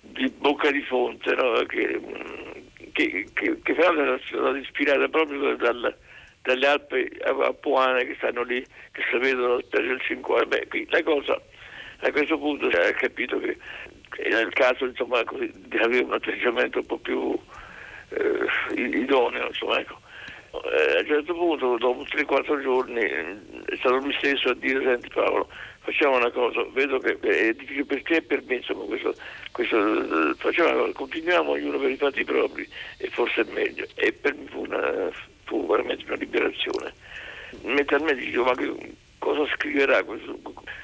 di 0.00 0.32
Bocca 0.38 0.70
di 0.70 0.82
Fonte, 0.82 1.34
no? 1.34 1.52
che, 1.66 2.00
che, 2.92 3.26
che, 3.32 3.58
che 3.62 3.74
fra 3.74 3.92
l'altro 3.92 4.02
era 4.02 4.20
stata 4.24 4.58
ispirata 4.58 5.08
proprio 5.08 5.56
dal 5.56 5.94
dalle 6.42 6.66
Alpi 6.66 7.10
Apuane 7.22 8.06
che 8.06 8.14
stanno 8.16 8.42
lì, 8.42 8.64
che 8.92 9.02
si 9.10 9.18
vedono 9.18 9.60
per 9.68 9.84
il 9.84 10.00
5 10.00 10.46
Beh, 10.46 10.66
qui 10.68 10.86
la 10.90 11.02
cosa 11.02 11.40
a 12.02 12.10
questo 12.12 12.38
punto 12.38 12.70
si 12.70 12.76
è 12.76 12.94
capito 12.94 13.38
che 13.38 13.58
era 14.16 14.40
il 14.40 14.52
caso 14.52 14.86
insomma, 14.86 15.22
così, 15.24 15.50
di 15.54 15.76
avere 15.76 16.04
un 16.04 16.12
atteggiamento 16.12 16.78
un 16.78 16.86
po' 16.86 16.98
più 16.98 17.38
eh, 18.10 18.74
idoneo. 18.74 19.46
Insomma, 19.46 19.80
ecco. 19.80 19.98
eh, 20.52 20.96
a 20.96 21.00
un 21.00 21.06
certo 21.06 21.34
punto, 21.34 21.76
dopo 21.76 22.02
3-4 22.04 22.62
giorni, 22.62 23.02
è 23.02 23.76
stato 23.76 23.96
lui 23.96 24.14
stesso 24.14 24.48
a 24.50 24.54
dire: 24.54 24.82
Senti 24.82 25.08
Paolo, 25.12 25.48
facciamo 25.80 26.16
una 26.16 26.30
cosa, 26.30 26.64
vedo 26.72 26.98
che 26.98 27.18
è 27.20 27.52
difficile 27.52 27.84
per 27.84 28.02
te 28.02 28.16
e 28.16 28.22
per 28.22 28.42
me, 28.46 28.54
insomma, 28.56 28.84
questo, 28.84 29.14
questo, 29.52 30.34
facciamo 30.36 30.70
una 30.70 30.78
cosa, 30.80 30.92
continuiamo 30.92 31.50
ognuno 31.50 31.78
per 31.78 31.90
i 31.90 31.96
fatti 31.96 32.24
propri 32.24 32.68
e 32.96 33.08
forse 33.10 33.42
è 33.42 33.52
meglio. 33.52 33.86
E 33.94 34.12
per 34.12 34.34
me 34.34 34.46
fu 34.46 34.60
una 34.62 35.10
fu 35.50 35.66
veramente 35.66 36.04
una 36.06 36.14
liberazione. 36.14 36.92
Mentalmente 37.62 38.24
dicevo, 38.24 38.44
ma 38.44 38.54
che, 38.54 38.94
cosa 39.18 39.44
scriverà 39.56 40.04
questo? 40.04 40.38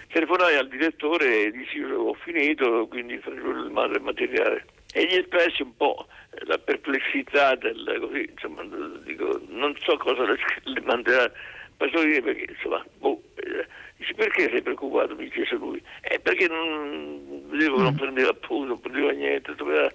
Telefonai 0.08 0.56
al 0.56 0.68
direttore 0.68 1.44
e 1.44 1.50
dissi 1.52 1.80
ho 1.80 2.12
finito, 2.14 2.88
quindi 2.88 3.16
facevo 3.18 3.50
il 3.50 4.00
materiale. 4.02 4.66
E 4.92 5.06
gli 5.06 5.14
espressi 5.14 5.62
un 5.62 5.76
po' 5.76 6.06
la 6.46 6.58
perplessità 6.58 7.54
del 7.54 7.96
così, 8.00 8.28
insomma, 8.28 8.62
dico, 9.04 9.40
non 9.48 9.74
so 9.82 9.96
cosa 9.98 10.24
le, 10.24 10.36
le 10.64 10.80
manderà 10.80 11.30
Pasolini 11.76 12.22
perché 12.22 12.46
insomma, 12.50 12.84
boh, 12.98 13.22
eh, 13.34 13.66
dice 13.98 14.14
perché 14.14 14.48
sei 14.48 14.62
preoccupato? 14.62 15.14
mi 15.14 15.28
chiese 15.28 15.54
lui. 15.56 15.82
Eh, 16.00 16.18
perché 16.18 16.48
non 16.48 17.44
vedevo 17.50 17.82
non 17.82 17.92
mm. 17.92 17.96
prendeva 17.98 18.30
appunto, 18.30 18.66
non 18.66 18.80
prendeva 18.80 19.12
niente, 19.12 19.54
doveva, 19.54 19.90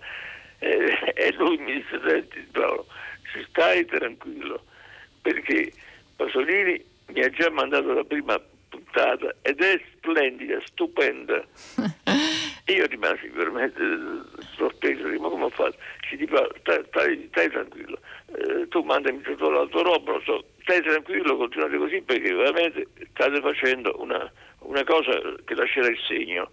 eh, 0.59 1.13
e 1.15 1.33
lui 1.33 1.57
mi 1.57 1.73
disse, 1.73 1.99
senti 2.05 2.39
Paolo, 2.51 2.85
stai 3.49 3.85
tranquillo, 3.85 4.65
perché 5.21 5.71
Pasolini 6.15 6.83
mi 7.07 7.23
ha 7.23 7.29
già 7.29 7.49
mandato 7.49 7.93
la 7.93 8.03
prima 8.03 8.39
puntata 8.69 9.33
ed 9.41 9.61
è 9.61 9.81
splendida, 9.95 10.59
stupenda. 10.65 11.43
io 12.65 12.85
rimasi 12.85 13.27
veramente 13.29 13.81
sorpreso, 14.55 15.07
ma 15.19 15.29
come 15.29 15.45
ho 15.45 15.49
fatto? 15.49 15.77
Ci 16.01 16.17
dico, 16.17 16.49
stai, 16.59 16.83
stai, 16.87 17.27
stai 17.29 17.49
tranquillo, 17.49 17.99
eh, 18.35 18.67
tu 18.69 18.81
mandami 18.81 19.21
tutto 19.21 19.49
la 19.49 19.65
tua 19.65 19.81
roba, 19.83 20.13
lo 20.13 20.21
so, 20.21 20.43
stai 20.61 20.81
tranquillo, 20.81 21.37
continuate 21.37 21.77
così 21.77 22.01
perché 22.01 22.33
veramente 22.33 22.87
state 23.11 23.41
facendo 23.41 23.95
una, 23.99 24.31
una 24.59 24.83
cosa 24.83 25.11
che 25.45 25.55
lascerà 25.55 25.87
il 25.87 25.99
segno. 26.07 26.49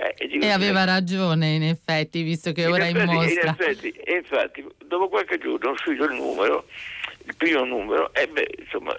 Eh, 0.00 0.14
e, 0.16 0.38
e 0.40 0.50
aveva 0.50 0.84
ragione 0.84 1.48
in 1.48 1.62
effetti, 1.62 2.22
visto 2.22 2.52
che 2.52 2.62
in 2.62 2.70
ora 2.70 2.88
effetti, 2.88 3.04
in 3.04 3.12
mostra. 3.12 3.42
In 3.42 3.48
effetti, 3.48 4.00
infatti, 4.16 4.66
dopo 4.86 5.08
qualche 5.10 5.36
giorno 5.36 5.68
ho 5.68 5.72
uscito 5.72 6.04
il 6.04 6.14
numero, 6.14 6.64
il 7.26 7.36
primo 7.36 7.64
numero, 7.64 8.10
e 8.14 8.26
beh, 8.26 8.48
insomma, 8.60 8.96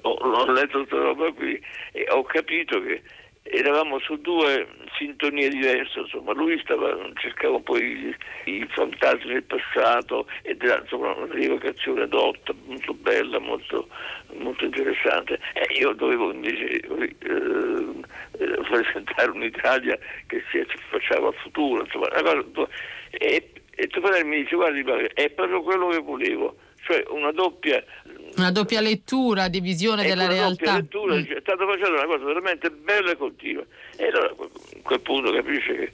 ho, 0.00 0.10
ho 0.10 0.52
letto 0.52 0.78
questa 0.78 0.96
roba 0.96 1.30
qui 1.32 1.62
e 1.92 2.06
ho 2.10 2.24
capito 2.24 2.82
che 2.82 3.02
eravamo 3.42 3.98
su 3.98 4.16
due 4.20 4.66
sintonie 4.96 5.48
diverse, 5.48 6.00
insomma, 6.00 6.32
lui 6.32 6.58
stava, 6.60 6.96
cercava 7.14 7.56
un 7.56 7.62
po' 7.62 7.76
i, 7.76 8.14
fantasmi 8.68 9.32
del 9.32 9.42
passato 9.42 10.26
ed 10.42 10.62
era 10.62 10.80
insomma, 10.80 11.12
una 11.12 11.32
rievocazione 11.34 12.06
dotta, 12.06 12.54
molto 12.66 12.94
bella, 12.94 13.38
molto, 13.38 13.88
molto 14.34 14.64
interessante. 14.64 15.38
E 15.54 15.66
io 15.78 15.92
dovevo 15.92 16.32
invece 16.32 16.80
eh, 16.80 17.16
eh, 17.18 18.58
presentare 18.68 19.30
un'Italia 19.30 19.98
che 20.26 20.42
si 20.50 20.64
faceva 20.88 21.28
al 21.28 21.34
futuro, 21.34 21.82
insomma, 21.82 22.08
cosa, 22.08 22.68
e, 23.10 23.50
e 23.74 23.86
Tofanelli 23.88 24.28
mi 24.28 24.42
dice 24.42 24.54
guardi 24.54 24.84
è 25.14 25.30
proprio 25.30 25.62
quello 25.62 25.88
che 25.88 25.98
volevo, 25.98 26.56
cioè 26.84 27.04
una 27.08 27.32
doppia 27.32 27.82
una 28.36 28.50
doppia 28.50 28.80
lettura 28.80 29.48
di 29.48 29.60
visione 29.60 30.02
della 30.04 30.24
una 30.24 30.32
realtà. 30.32 30.64
Doppia 30.64 30.74
lettura, 30.74 31.14
mm. 31.16 31.40
State 31.40 31.64
facendo 31.64 31.90
una 31.90 32.06
cosa 32.06 32.24
veramente 32.24 32.70
bella 32.70 33.10
e 33.10 33.16
continua. 33.16 33.64
E 33.96 34.06
allora 34.06 34.26
a 34.26 34.82
quel 34.82 35.00
punto 35.00 35.32
capisce 35.32 35.74
che 35.74 35.92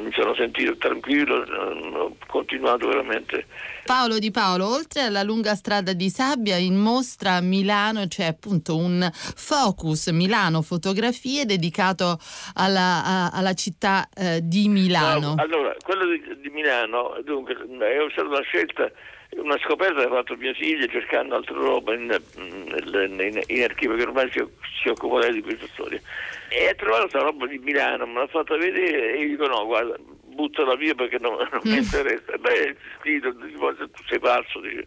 mi 0.00 0.12
sono 0.12 0.34
sentito 0.34 0.76
tranquillo, 0.76 1.36
ho 1.36 2.16
continuato 2.26 2.88
veramente. 2.88 3.46
Paolo 3.84 4.18
Di 4.18 4.30
Paolo, 4.30 4.66
oltre 4.68 5.02
alla 5.02 5.22
lunga 5.22 5.54
strada 5.54 5.92
di 5.92 6.10
sabbia, 6.10 6.56
in 6.56 6.76
mostra 6.76 7.34
a 7.34 7.40
Milano 7.40 8.06
c'è 8.08 8.24
appunto 8.24 8.76
un 8.76 9.08
focus 9.12 10.08
Milano 10.08 10.60
Fotografie 10.62 11.46
dedicato 11.46 12.18
alla, 12.54 13.04
a, 13.04 13.30
alla 13.30 13.54
città 13.54 14.08
eh, 14.14 14.40
di 14.42 14.68
Milano. 14.68 15.34
No, 15.34 15.42
allora, 15.42 15.74
quello 15.82 16.04
di, 16.06 16.40
di 16.40 16.48
Milano, 16.50 17.16
dunque, 17.24 17.54
è 17.54 18.10
stata 18.10 18.28
una 18.28 18.42
scelta 18.42 18.90
una 19.36 19.58
scoperta 19.58 20.00
che 20.00 20.06
ha 20.06 20.10
fatto 20.10 20.36
mia 20.36 20.54
figlia 20.54 20.86
cercando 20.86 21.36
altra 21.36 21.54
roba 21.54 21.94
in, 21.94 22.16
in, 22.36 23.20
in, 23.20 23.42
in 23.46 23.62
archivio 23.62 23.96
che 23.96 24.02
ormai 24.02 24.30
si, 24.30 24.44
si 24.82 24.88
occupa 24.88 25.28
di 25.28 25.42
questa 25.42 25.66
storia 25.68 26.00
e 26.48 26.68
ha 26.68 26.74
trovato 26.74 27.02
questa 27.02 27.22
roba 27.22 27.46
di 27.46 27.58
Milano 27.58 28.06
me 28.06 28.20
l'ha 28.20 28.26
fatta 28.26 28.56
vedere 28.56 29.14
e 29.14 29.20
io 29.20 29.28
dico 29.28 29.46
no 29.46 29.64
guarda 29.66 29.96
buttala 30.24 30.74
via 30.76 30.94
perché 30.94 31.18
non, 31.18 31.36
non 31.50 31.60
mi 31.64 31.74
mm. 31.74 31.82
interessa 31.82 32.36
beh 32.38 32.76
scritto 32.98 33.34
tu 33.36 34.02
sei 34.06 34.18
pazzo 34.18 34.60
dice. 34.60 34.86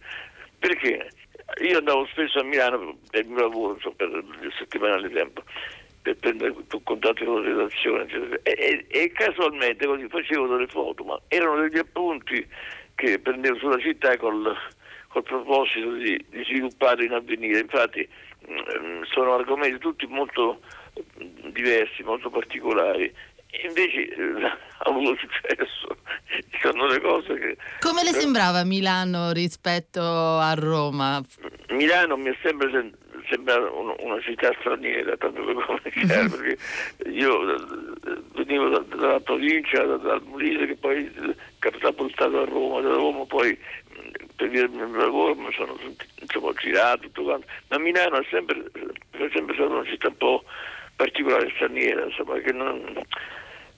perché 0.57 1.09
io 1.61 1.77
andavo 1.77 2.05
spesso 2.11 2.39
a 2.39 2.43
Milano 2.43 2.97
per 3.09 3.21
il 3.21 3.29
mio 3.29 3.41
lavoro 3.41 3.77
so, 3.79 3.91
per 3.91 4.09
le 4.09 4.51
settimane 4.57 5.07
di 5.07 5.13
tempo 5.13 5.43
per 6.01 6.15
prendere 6.15 6.55
contatti 6.83 7.25
con 7.25 7.41
la 7.41 7.49
redazione 7.49 8.07
e, 8.43 8.51
e, 8.51 8.85
e, 8.87 9.11
casualmente 9.11 9.85
così 9.85 10.07
facevo 10.07 10.47
delle 10.47 10.67
foto 10.67 11.03
ma 11.03 11.19
erano 11.27 11.61
degli 11.61 11.77
appunti 11.77 12.45
che 12.99 13.17
prendevo 13.19 13.57
sulla 13.57 13.79
città 13.79 14.17
col, 14.17 14.53
col 15.07 15.23
proposito 15.23 15.93
di, 15.93 16.23
di 16.29 16.43
sviluppare 16.43 17.05
in 17.05 17.13
avvenire. 17.13 17.59
Infatti 17.59 18.05
mm, 18.51 19.03
sono 19.03 19.35
argomenti 19.35 19.77
tutti 19.79 20.05
molto 20.05 20.59
diversi, 21.53 22.03
molto 22.03 22.29
particolari. 22.29 23.11
Invece 23.67 24.07
eh, 24.07 24.45
ha 24.45 24.57
avuto 24.89 25.17
successo, 25.17 25.97
sono 26.61 26.87
le 26.87 27.01
cose 27.01 27.33
che... 27.35 27.57
Come 27.79 28.03
le 28.03 28.11
sembrava 28.11 28.63
Milano 28.63 29.31
rispetto 29.31 30.01
a 30.01 30.53
Roma? 30.53 31.21
Milano 31.69 32.17
mi 32.17 32.29
è 32.29 32.37
sempre 32.41 32.69
sembra 33.29 33.59
una 33.69 34.19
città 34.21 34.51
straniera, 34.59 35.15
tanto 35.17 35.43
cominciare, 35.43 36.29
perché 36.29 36.57
io 37.09 37.55
eh, 37.55 38.21
venivo 38.33 38.69
da, 38.69 38.79
dalla 38.95 39.19
provincia, 39.19 39.83
da, 39.83 39.97
dal 39.97 40.21
Molise, 40.23 40.65
che 40.65 40.75
poi 40.75 41.11
catapultato 41.59 42.41
a 42.41 42.45
Roma, 42.45 42.81
da 42.81 42.89
Roma 42.89 43.25
poi 43.25 43.57
per 44.35 44.49
del 44.49 44.69
mio 44.69 44.87
lavoro 44.95 45.35
mi 45.35 45.51
sono 45.53 45.77
insomma, 46.19 46.53
girato, 46.53 47.01
tutto 47.01 47.23
quanto. 47.23 47.45
ma 47.67 47.77
Milano 47.77 48.19
è 48.19 48.25
sempre, 48.29 48.63
è 49.11 49.29
sempre 49.33 49.55
stata 49.55 49.73
una 49.73 49.85
città 49.85 50.07
un 50.07 50.17
po' 50.17 50.43
particolare, 50.95 51.51
straniera, 51.55 52.05
insomma, 52.05 52.39
che 52.39 52.51
non, 52.51 52.81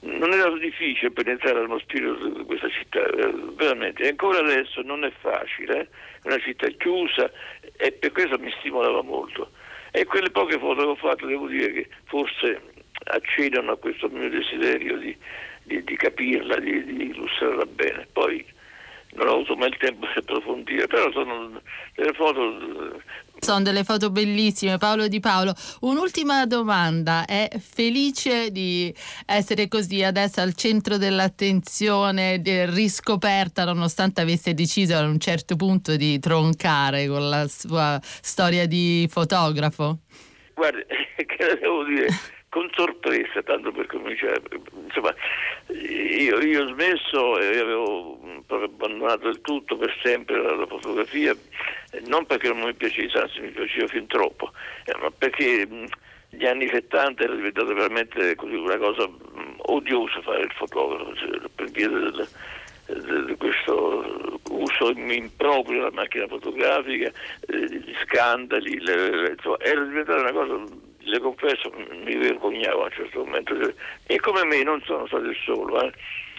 non 0.01 0.33
era 0.33 0.49
difficile 0.57 1.11
penetrare 1.11 1.61
nello 1.61 1.79
spirito 1.79 2.27
di 2.27 2.43
questa 2.45 2.69
città, 2.69 3.05
eh, 3.05 3.33
veramente, 3.55 4.07
ancora 4.07 4.39
adesso 4.39 4.81
non 4.81 5.03
è 5.03 5.11
facile, 5.19 5.81
è 5.81 5.87
una 6.23 6.39
città 6.39 6.67
chiusa 6.69 7.31
e 7.77 7.91
per 7.91 8.11
questo 8.11 8.39
mi 8.39 8.51
stimolava 8.59 9.01
molto. 9.03 9.51
E 9.91 10.05
quelle 10.05 10.31
poche 10.31 10.57
foto 10.57 10.81
che 10.81 10.87
ho 10.87 10.95
fatto 10.95 11.25
devo 11.25 11.47
dire 11.47 11.71
che 11.71 11.89
forse 12.05 12.61
accedono 13.05 13.71
a 13.71 13.77
questo 13.77 14.09
mio 14.09 14.29
desiderio 14.29 14.97
di, 14.97 15.15
di, 15.63 15.83
di 15.83 15.95
capirla, 15.95 16.57
di, 16.59 16.83
di 16.83 17.09
illustrarla 17.09 17.65
bene. 17.65 18.07
Poi 18.11 18.43
non 19.13 19.27
ho 19.27 19.33
avuto 19.33 19.55
mai 19.55 19.69
il 19.69 19.77
tempo 19.77 20.05
di 20.05 20.19
approfondire, 20.19 20.87
però 20.87 21.11
sono 21.11 21.61
delle 21.95 22.13
foto 22.13 22.99
sono 23.39 23.63
delle 23.63 23.83
foto 23.83 24.11
bellissime, 24.11 24.77
Paolo 24.77 25.07
Di 25.07 25.19
Paolo. 25.19 25.55
Un'ultima 25.81 26.45
domanda, 26.45 27.25
è 27.25 27.49
felice 27.59 28.51
di 28.51 28.93
essere 29.25 29.67
così 29.67 30.03
adesso 30.03 30.41
al 30.41 30.53
centro 30.53 30.97
dell'attenzione, 30.97 32.39
riscoperta 32.69 33.65
nonostante 33.65 34.21
avesse 34.21 34.53
deciso 34.53 34.95
ad 34.95 35.07
un 35.07 35.19
certo 35.19 35.55
punto 35.55 35.95
di 35.95 36.19
troncare 36.19 37.07
con 37.07 37.29
la 37.29 37.47
sua 37.47 37.99
storia 38.03 38.67
di 38.67 39.07
fotografo? 39.09 40.01
Guardi, 40.53 40.83
che 41.15 41.57
devo 41.59 41.83
dire? 41.83 42.09
Con 42.51 42.69
sorpresa, 42.73 43.41
tanto 43.43 43.71
per 43.71 43.85
cominciare. 43.85 44.41
Insomma, 44.83 45.15
io, 45.69 46.37
io 46.41 46.63
ho 46.63 46.67
smesso 46.67 47.39
e 47.39 47.59
avevo 47.59 48.19
abbandonato 48.49 49.29
del 49.29 49.39
tutto 49.39 49.77
per 49.77 49.97
sempre 50.03 50.41
la, 50.41 50.55
la 50.55 50.67
fotografia, 50.67 51.33
non 52.07 52.25
perché 52.25 52.49
non 52.49 52.59
mi 52.59 52.73
piaceva, 52.73 53.21
anzi 53.21 53.39
mi 53.39 53.51
piaceva 53.51 53.87
fin 53.87 54.05
troppo, 54.07 54.51
eh, 54.83 54.93
ma 54.99 55.09
perché 55.17 55.65
gli 56.29 56.45
anni 56.45 56.67
70 56.67 57.23
era 57.23 57.35
diventata 57.35 57.73
veramente 57.73 58.35
così, 58.35 58.55
una 58.55 58.77
cosa 58.77 59.09
odiosa 59.57 60.21
fare 60.21 60.41
il 60.41 60.51
fotografo, 60.51 61.15
cioè, 61.15 61.39
per 61.55 61.71
via 61.71 61.87
di 61.87 63.35
questo 63.37 64.39
uso 64.49 64.91
improprio 64.91 65.77
della 65.77 65.91
macchina 65.93 66.27
fotografica, 66.27 67.09
eh, 67.47 67.79
gli 67.79 67.95
scandali, 68.03 68.77
le, 68.81 69.09
le, 69.09 69.29
insomma, 69.37 69.57
era 69.59 69.85
diventata 69.85 70.19
una 70.19 70.33
cosa 70.33 70.89
le 71.03 71.19
confesso, 71.19 71.71
mi 72.03 72.15
vergognavo 72.15 72.81
a 72.81 72.85
un 72.85 72.91
certo 72.91 73.23
momento. 73.23 73.73
E 74.05 74.19
come 74.19 74.45
me 74.45 74.63
non 74.63 74.81
sono 74.85 75.07
stato 75.07 75.25
il 75.25 75.37
solo. 75.43 75.81
Eh. 75.81 75.91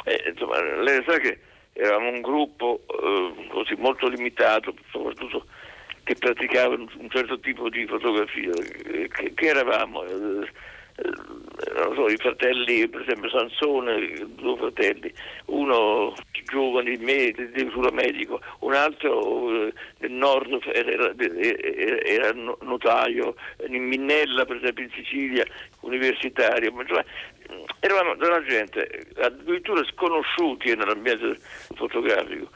Eh, 0.05 0.31
insomma, 0.31 0.61
lei 0.83 1.03
sa 1.07 1.19
che 1.19 1.39
eravamo 1.73 2.11
un 2.11 2.21
gruppo 2.21 2.83
eh, 2.89 3.47
così 3.49 3.75
molto 3.77 4.09
limitato, 4.09 4.75
soprattutto 4.91 5.47
che 6.05 6.15
praticava 6.17 6.75
un 6.75 7.09
certo 7.11 7.39
tipo 7.39 7.69
di 7.69 7.87
fotografia. 7.87 8.51
Eh, 8.53 9.09
che, 9.09 9.33
che 9.35 9.47
eravamo? 9.47 10.05
Eh, 10.05 10.49
so, 11.95 12.09
i 12.09 12.17
fratelli, 12.17 12.89
per 12.89 13.03
esempio 13.03 13.31
Sansone, 13.31 14.27
due 14.37 14.57
fratelli, 14.57 15.13
uno 15.47 16.15
giovane 16.45 16.97
di 16.97 17.05
me, 17.05 17.31
di 17.31 17.71
solo 17.73 17.91
medico, 17.91 18.41
un 18.61 18.75
altro 18.75 19.67
eh, 19.67 19.73
del 19.99 20.11
nord 20.13 20.61
era, 20.73 21.13
era, 21.17 22.01
era, 22.03 22.33
notaio, 22.61 23.35
in 23.69 23.85
Minnella 23.85 24.45
per 24.45 24.57
esempio 24.57 24.85
in 24.85 24.91
Sicilia, 24.91 25.45
universitario, 25.81 26.73
cioè, 26.87 27.05
eravamo 27.81 28.15
della 28.15 28.43
gente 28.45 29.07
addirittura 29.19 29.85
sconosciuti 29.85 30.75
nell'ambiente 30.75 31.39
fotografico 31.75 32.51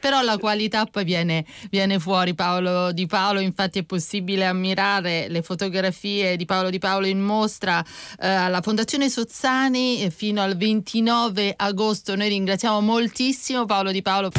però 0.00 0.22
la 0.22 0.38
qualità 0.38 0.86
poi 0.86 1.04
viene, 1.04 1.44
viene, 1.70 1.98
fuori 1.98 2.34
Paolo 2.34 2.90
Di 2.92 3.06
Paolo, 3.06 3.40
infatti 3.40 3.80
è 3.80 3.82
possibile 3.84 4.46
ammirare 4.46 5.28
le 5.28 5.42
fotografie 5.42 6.36
di 6.36 6.46
Paolo 6.46 6.70
Di 6.70 6.78
Paolo 6.78 7.06
in 7.06 7.20
mostra 7.20 7.84
eh, 8.18 8.26
alla 8.26 8.62
Fondazione 8.62 9.10
Sozzani 9.10 10.02
eh, 10.02 10.10
fino 10.10 10.40
al 10.40 10.56
29 10.56 11.54
agosto. 11.56 12.16
Noi 12.16 12.28
ringraziamo 12.28 12.80
moltissimo 12.80 13.66
Paolo 13.66 13.92
Di 13.92 14.02
Paolo. 14.02 14.30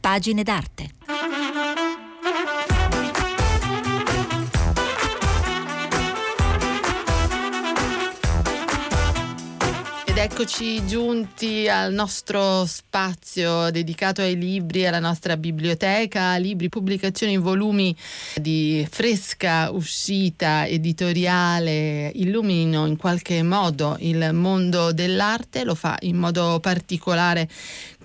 Pagine 0.00 0.42
d'arte. 0.42 0.90
Eccoci 10.26 10.84
giunti 10.84 11.68
al 11.68 11.92
nostro 11.92 12.66
spazio 12.66 13.70
dedicato 13.70 14.22
ai 14.22 14.36
libri, 14.36 14.84
alla 14.84 14.98
nostra 14.98 15.36
biblioteca, 15.36 16.36
libri, 16.36 16.68
pubblicazioni, 16.68 17.36
volumi 17.38 17.94
di 18.34 18.84
fresca 18.90 19.70
uscita 19.70 20.66
editoriale 20.66 22.10
illuminino 22.12 22.86
in 22.86 22.96
qualche 22.96 23.44
modo 23.44 23.96
il 24.00 24.32
mondo 24.32 24.92
dell'arte, 24.92 25.62
lo 25.62 25.76
fa 25.76 25.96
in 26.00 26.16
modo 26.16 26.58
particolare 26.60 27.48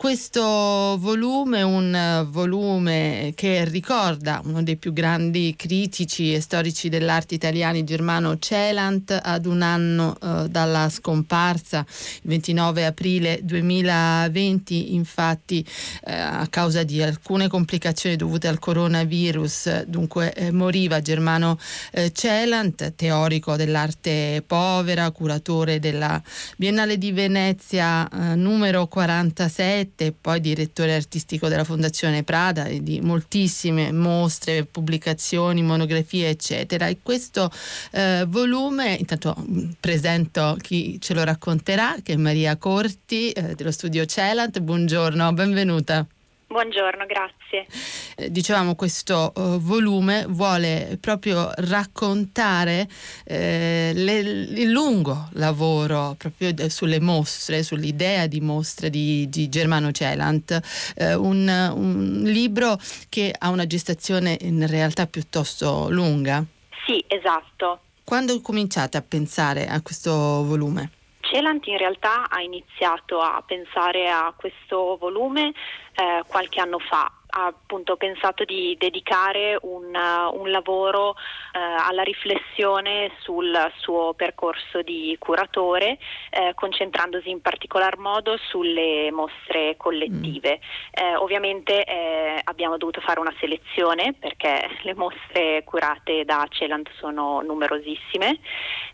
questo 0.02 0.98
volume, 0.98 1.62
un 1.62 2.28
volume 2.32 3.34
che 3.36 3.66
ricorda 3.66 4.42
uno 4.46 4.64
dei 4.64 4.76
più 4.76 4.94
grandi 4.94 5.54
critici 5.56 6.34
e 6.34 6.42
storici 6.42 6.90
dell'arte 6.90 7.36
italiani, 7.36 7.84
Germano 7.84 8.40
Celant, 8.40 9.16
ad 9.22 9.46
un 9.46 9.62
anno 9.62 10.18
eh, 10.20 10.50
dalla 10.50 10.90
scomparsa, 10.90 11.86
il 11.88 12.30
29 12.30 12.84
aprile 12.84 13.42
2020, 13.44 14.96
infatti 14.96 15.64
eh, 16.06 16.12
a 16.12 16.48
causa 16.50 16.82
di 16.82 17.00
alcune 17.04 17.48
complicazioni 17.48 18.16
dovute 18.16 18.48
al 18.48 18.58
coronavirus, 18.58 19.84
dunque 19.84 20.34
eh, 20.34 20.52
moriva 20.52 21.00
Germano 21.02 21.60
eh, 21.92 22.12
Celant, 22.12 22.96
teorico 22.96 23.56
dell'arte 23.56 24.44
povera, 24.48 25.12
curatore 25.12 25.78
della 25.78 26.20
Biennale 26.58 26.98
di 26.98 27.12
Venezia 27.12 28.10
eh, 28.10 28.34
numero 28.34 28.88
47 28.88 29.90
e 29.96 30.14
poi 30.20 30.40
direttore 30.40 30.96
artistico 30.96 31.48
della 31.48 31.64
Fondazione 31.64 32.24
Prada 32.24 32.66
e 32.66 32.82
di 32.82 33.02
moltissime 33.02 33.92
mostre, 33.92 34.66
pubblicazioni, 34.66 35.62
monografie, 35.62 36.30
eccetera. 36.30 36.88
E 36.88 36.98
questo 37.02 37.52
eh, 37.92 38.26
volume, 38.28 38.96
intanto 39.00 39.36
mm, 39.40 39.72
presento 39.80 40.58
chi 40.62 41.00
ce 41.00 41.14
lo 41.14 41.24
racconterà, 41.24 41.96
che 42.04 42.14
è 42.14 42.18
Maria 42.18 42.56
Corti 42.58 43.32
eh, 43.32 43.56
dello 43.56 43.72
studio 43.72 44.06
Celant. 44.06 44.60
Buongiorno, 44.60 45.34
benvenuta. 45.34 46.06
Buongiorno, 46.52 47.06
grazie. 47.06 47.66
Eh, 48.18 48.30
dicevamo, 48.30 48.76
questo 48.76 49.32
uh, 49.34 49.58
volume 49.58 50.26
vuole 50.28 50.98
proprio 51.00 51.50
raccontare 51.56 52.90
eh, 53.24 53.94
le, 53.96 54.18
il 54.20 54.70
lungo 54.70 55.30
lavoro 55.36 56.16
proprio 56.18 56.54
sulle 56.68 57.00
mostre, 57.00 57.64
sull'idea 57.64 58.28
di 58.28 58.42
mostre 58.42 58.90
di, 58.90 59.30
di 59.30 59.48
Germano 59.48 59.92
Celant, 59.92 60.60
eh, 60.98 61.14
un, 61.14 61.48
un 61.48 62.22
libro 62.26 62.78
che 63.08 63.34
ha 63.36 63.50
una 63.50 63.66
gestazione 63.66 64.38
in 64.42 64.68
realtà 64.68 65.08
piuttosto 65.08 65.90
lunga. 65.90 66.44
Sì, 66.86 67.02
esatto. 67.08 67.80
Quando 68.04 68.42
cominciate 68.42 68.98
a 68.98 69.02
pensare 69.02 69.68
a 69.68 69.82
questo 69.82 70.12
volume? 70.44 70.92
Celant 71.32 71.66
in 71.68 71.78
realtà 71.78 72.30
ha 72.30 72.42
iniziato 72.42 73.22
a 73.22 73.42
pensare 73.46 74.10
a 74.10 74.34
questo 74.36 74.98
volume 75.00 75.54
eh, 75.96 76.24
qualche 76.28 76.60
anno 76.60 76.78
fa 76.78 77.10
ha 77.32 77.46
appunto 77.46 77.96
pensato 77.96 78.44
di 78.44 78.76
dedicare 78.78 79.58
un, 79.62 79.94
un 80.34 80.52
lavoro 80.52 81.16
eh, 81.54 81.60
alla 81.60 82.04
riflessione 82.04 83.12
sul 83.20 83.56
suo 83.78 84.14
percorso 84.14 84.82
di 84.82 85.16
curatore, 85.20 85.98
eh, 86.30 86.54
concentrandosi 86.56 87.30
in 87.30 87.42
particolar 87.42 87.98
modo 87.98 88.38
sulle 88.38 89.12
mostre 89.12 89.76
collettive. 89.78 90.60
Mm. 90.60 91.16
Ovviamente 91.18 91.84
abbiamo 92.44 92.78
dovuto 92.78 93.02
fare 93.02 93.20
una 93.20 93.34
selezione 93.40 94.14
perché 94.14 94.68
le 94.84 94.94
mostre 94.94 95.64
curate 95.64 96.26
da 96.26 96.46
Celant 96.50 96.90
sono 96.98 97.42
numerosissime 97.42 98.40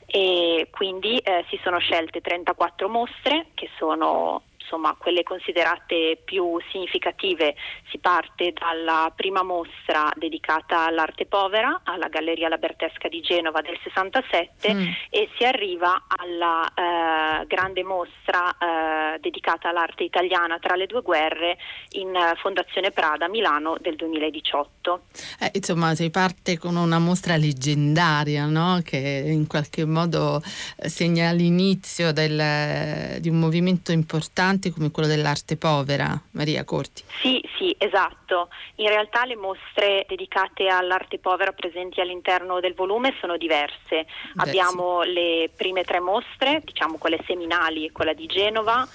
e 0.05 0.67
quindi 0.71 1.21
si 1.49 1.59
sono 1.63 1.79
scelte 1.79 2.21
34 2.21 2.87
mostre 2.87 3.47
che 3.55 3.69
sono 3.77 4.43
insomma 4.67 4.95
quelle 4.97 5.23
considerate 5.23 6.19
più 6.23 6.59
significative 6.71 7.55
si 7.89 7.97
parte 7.99 8.51
dalla 8.51 9.11
prima 9.15 9.41
mostra 9.41 10.11
dedicata 10.15 10.85
all'arte 10.85 11.25
povera 11.25 11.81
alla 11.83 12.09
Galleria 12.09 12.49
Labertesca 12.49 13.07
di 13.07 13.21
Genova 13.21 13.61
del 13.61 13.79
67 13.81 14.73
mm. 14.73 14.87
e 15.09 15.29
si 15.37 15.45
arriva 15.45 16.03
alla 16.07 16.67
eh, 16.67 17.47
grande 17.47 17.83
mostra 17.83 18.51
eh, 18.57 19.19
dedicata 19.19 19.69
all'arte 19.69 20.03
italiana 20.03 20.59
tra 20.59 20.75
le 20.75 20.85
due 20.85 21.01
guerre 21.01 21.57
in 21.91 22.13
Fondazione 22.41 22.91
Prada 22.91 23.25
a 23.25 23.29
Milano 23.29 23.77
del 23.79 23.95
2018. 23.95 25.01
Eh, 25.39 25.51
insomma 25.53 25.95
si 25.95 26.09
parte 26.09 26.57
con 26.57 26.75
una 26.75 26.99
mostra 26.99 27.37
leggendaria 27.37 28.45
no? 28.45 28.81
che 28.83 29.23
in 29.25 29.47
qualche 29.47 29.85
modo 29.85 30.41
eh, 30.77 30.89
segna 30.89 31.31
l'inizio 31.31 32.11
del, 32.11 33.19
di 33.21 33.29
un 33.29 33.39
movimento 33.39 33.91
importante 33.93 34.56
importanti 34.57 34.71
come 34.71 34.91
quello 34.91 35.07
dell'arte 35.07 35.55
povera, 35.55 36.19
Maria 36.31 36.63
Corti. 36.63 37.03
Sì, 37.21 37.41
sì, 37.57 37.73
esatto. 37.77 38.49
In 38.75 38.89
realtà 38.89 39.25
le 39.25 39.35
mostre 39.35 40.05
dedicate 40.07 40.67
all'arte 40.67 41.19
povera 41.19 41.51
presenti 41.51 42.01
all'interno 42.01 42.59
del 42.59 42.73
volume 42.73 43.13
sono 43.19 43.37
diverse. 43.37 44.05
Beh, 44.33 44.41
Abbiamo 44.41 45.03
le 45.03 45.49
prime 45.55 45.83
tre 45.83 45.99
mostre, 45.99 46.61
diciamo 46.63 46.97
quelle 46.97 47.19
seminali, 47.25 47.91
quella 47.91 48.13
di 48.13 48.25
Genova, 48.25 48.87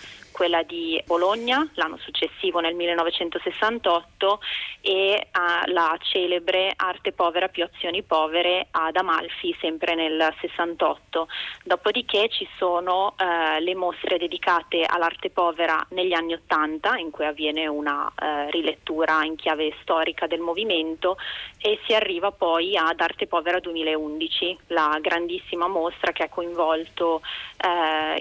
quella 0.43 0.65
di 0.65 1.01
Bologna 1.07 1.65
l'anno 1.75 1.99
successivo 1.99 2.59
nel 2.59 2.75
1968 2.75 4.41
e 4.81 5.29
uh, 5.33 5.71
la 5.71 5.97
celebre 6.03 6.73
Arte 6.75 7.13
povera 7.13 7.47
più 7.47 7.63
azioni 7.63 8.03
povere 8.03 8.67
ad 8.73 8.97
Amalfi 8.97 9.57
sempre 9.61 9.95
nel 9.95 10.35
68. 10.41 11.29
Dopodiché 11.63 12.29
ci 12.29 12.49
sono 12.57 13.15
uh, 13.17 13.63
le 13.63 13.77
mostre 13.77 14.19
dedicate 14.19 14.85
all'arte 14.85 15.31
povera 15.31 15.81
negli 15.91 16.13
anni 16.13 16.33
80 16.33 16.97
in 16.97 17.13
cui 17.13 17.25
avviene 17.25 17.69
una 17.69 18.07
uh, 18.07 18.51
rilettura 18.51 19.23
in 19.23 19.37
chiave 19.37 19.73
storica 19.83 20.27
del 20.27 20.41
movimento 20.41 21.19
e 21.59 21.79
si 21.87 21.95
arriva 21.95 22.33
poi 22.33 22.77
ad 22.77 23.01
Arte 23.01 23.29
povera 23.29 23.61
2011, 23.61 24.59
la 24.69 24.99
grandissima 25.01 25.69
mostra 25.69 26.11
che 26.11 26.25
ha 26.25 26.29
coinvolto 26.29 27.23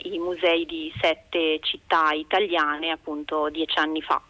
i 0.04 0.20
musei 0.20 0.68
di 0.68 0.94
sette 1.02 1.58
città 1.62 2.11
italiane 2.14 2.92
appunto 2.92 3.50
dieci 3.50 3.78
anni 3.80 4.02
fa. 4.02 4.22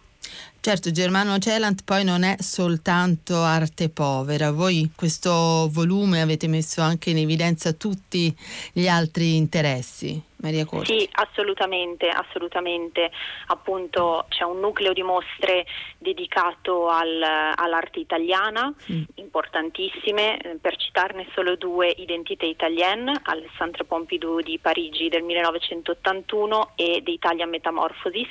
Certo, 0.63 0.91
Germano 0.91 1.39
Celant 1.39 1.81
poi 1.83 2.03
non 2.03 2.21
è 2.21 2.35
soltanto 2.37 3.41
arte 3.41 3.89
povera, 3.89 4.51
voi 4.51 4.91
questo 4.95 5.67
volume 5.71 6.21
avete 6.21 6.47
messo 6.47 6.81
anche 6.81 7.09
in 7.09 7.17
evidenza 7.17 7.73
tutti 7.73 8.31
gli 8.71 8.87
altri 8.87 9.37
interessi. 9.37 10.29
Maria 10.41 10.65
Corti. 10.65 10.99
Sì, 10.99 11.09
assolutamente, 11.13 12.07
assolutamente. 12.09 13.11
Appunto 13.47 14.25
c'è 14.29 14.43
un 14.43 14.59
nucleo 14.59 14.93
di 14.93 15.03
mostre 15.03 15.65
dedicato 15.97 16.89
al, 16.89 17.21
all'arte 17.55 17.99
italiana, 17.99 18.73
mm. 18.91 19.03
importantissime, 19.15 20.57
per 20.59 20.75
citarne 20.77 21.27
solo 21.33 21.55
due, 21.55 21.93
Identité 21.97 22.45
italienne, 22.45 23.19
Alessandro 23.23 23.83
Pompidou 23.85 24.41
di 24.41 24.57
Parigi 24.59 25.09
del 25.09 25.23
1981 25.23 26.71
e 26.75 27.01
The 27.03 27.11
Italian 27.11 27.49
Metamorphosis 27.49 28.29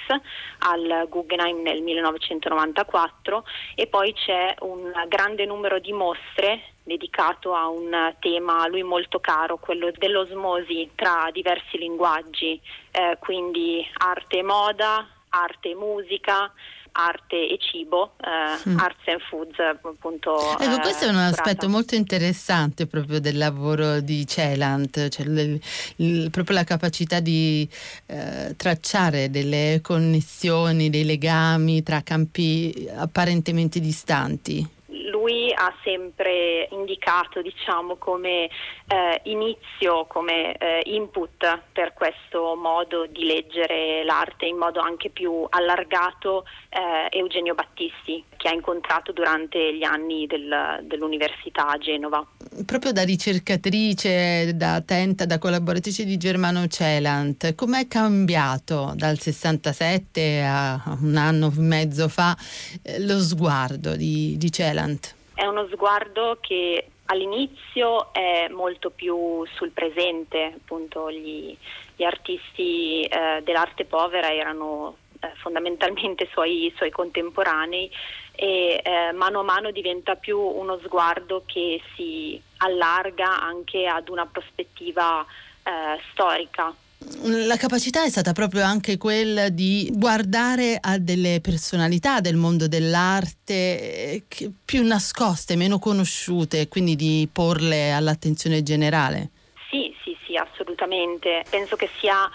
al 0.59 1.07
Guggenheim 1.09 1.62
nel 1.62 1.83
1994 2.20 3.44
e 3.74 3.87
poi 3.87 4.12
c'è 4.12 4.54
un 4.61 4.92
grande 5.09 5.46
numero 5.46 5.78
di 5.78 5.92
mostre 5.92 6.74
dedicato 6.83 7.54
a 7.54 7.68
un 7.68 8.14
tema 8.20 8.62
a 8.62 8.68
lui 8.68 8.83
molto 8.83 9.20
caro, 9.20 9.59
quello 9.59 9.90
dell'osmosi 9.96 10.90
tra 10.94 11.28
diversi 11.33 11.78
linguaggi, 11.78 12.61
eh, 12.90 13.16
quindi 13.20 13.87
arte 13.98 14.38
e 14.38 14.42
moda, 14.42 15.06
arte 15.31 15.71
e 15.71 15.75
musica, 15.75 16.53
arte 16.93 17.49
e 17.49 17.59
cibo, 17.59 18.14
eh, 18.21 18.69
mm. 18.69 18.79
arts 18.79 19.07
and 19.07 19.21
foods 19.29 19.59
appunto. 19.59 20.59
Ecco, 20.59 20.77
eh, 20.77 20.81
questo 20.81 21.05
è 21.07 21.09
un 21.09 21.16
aspetto 21.16 21.69
molto 21.69 21.95
interessante 21.95 22.87
proprio 22.87 23.21
del 23.21 23.37
lavoro 23.38 24.01
di 24.01 24.27
Celant, 24.27 25.09
cioè 25.09 25.27
il, 25.27 25.61
il, 25.97 26.31
proprio 26.31 26.57
la 26.57 26.64
capacità 26.64 27.21
di 27.21 27.69
eh, 28.07 28.55
tracciare 28.57 29.31
delle 29.31 29.81
connessioni, 29.83 30.90
dei 30.90 31.05
legami 31.05 31.83
tra 31.83 32.03
campi 32.03 32.88
apparentemente 32.95 33.81
distanti 33.81 34.79
lui 35.20 35.52
ha 35.52 35.72
sempre 35.85 36.66
indicato 36.70 37.42
diciamo, 37.42 37.96
come 37.96 38.48
eh, 38.88 39.20
inizio, 39.24 40.06
come 40.06 40.56
eh, 40.56 40.80
input 40.85 41.62
per 41.72 41.92
questo 41.92 42.56
modo 42.56 43.06
di 43.06 43.24
leggere 43.24 44.02
l'arte 44.04 44.46
in 44.46 44.56
modo 44.56 44.80
anche 44.80 45.11
più 45.11 45.46
allargato 45.48 46.44
eh, 46.70 47.18
Eugenio 47.18 47.54
Battisti 47.54 48.24
che 48.37 48.48
ha 48.48 48.52
incontrato 48.52 49.12
durante 49.12 49.74
gli 49.74 49.83
anni 49.83 50.26
del, 50.26 50.80
dell'università 50.83 51.68
a 51.68 51.78
Genova. 51.78 52.24
Proprio 52.64 52.92
da 52.92 53.02
ricercatrice, 53.02 54.52
da 54.54 54.76
attenta, 54.76 55.26
da 55.26 55.38
collaboratrice 55.38 56.04
di 56.04 56.16
Germano 56.16 56.66
Celant, 56.68 57.54
com'è 57.54 57.87
cambiato 57.88 58.92
dal 58.94 59.18
67 59.18 60.42
a 60.42 60.96
un 61.02 61.16
anno 61.16 61.48
e 61.48 61.61
mezzo 61.61 62.09
fa 62.09 62.37
eh, 62.83 63.04
lo 63.04 63.18
sguardo 63.18 63.96
di, 63.96 64.37
di 64.38 64.52
Celant? 64.52 65.16
È 65.35 65.44
uno 65.44 65.66
sguardo 65.72 66.38
che 66.40 66.87
all'inizio 67.06 68.12
è 68.12 68.48
molto 68.48 68.90
più 68.90 69.44
sul 69.54 69.70
presente, 69.70 70.52
appunto 70.56 71.11
gli, 71.11 71.56
gli 71.96 72.04
artisti 72.04 73.02
eh, 73.02 73.42
dell'arte 73.42 73.85
povera 73.85 74.33
erano 74.33 74.96
eh, 75.20 75.33
fondamentalmente 75.37 76.28
suoi, 76.33 76.72
suoi, 76.76 76.90
contemporanei 76.90 77.90
e 78.33 78.80
eh, 78.83 79.12
mano 79.12 79.40
a 79.40 79.44
mano 79.44 79.70
diventa 79.70 80.16
più 80.16 80.38
uno 80.38 80.78
sguardo 80.83 81.42
che 81.46 81.80
si 81.94 82.40
allarga 82.59 83.40
anche 83.42 83.87
ad 83.87 84.09
una 84.09 84.26
prospettiva 84.26 85.24
eh, 85.62 86.00
storica 86.11 86.74
la 87.22 87.56
capacità 87.56 88.04
è 88.04 88.11
stata 88.11 88.33
proprio 88.33 88.62
anche 88.62 88.98
quella 88.98 89.48
di 89.48 89.90
guardare 89.92 90.76
a 90.78 90.98
delle 90.98 91.40
personalità 91.40 92.20
del 92.20 92.37
mondo 92.37 92.68
dell'arte 92.68 93.54
eh, 93.54 94.22
più 94.64 94.85
nascoste, 94.85 95.56
meno 95.56 95.78
conosciute, 95.78 96.68
quindi 96.68 96.96
di 96.96 97.26
porle 97.33 97.92
all'attenzione 97.92 98.62
generale. 98.62 99.30
Sì, 99.70 99.94
sì, 100.04 100.14
sì, 100.26 100.37
assolutamente. 100.37 101.42
Penso 101.48 101.76
che 101.76 101.88
sia 101.98 102.30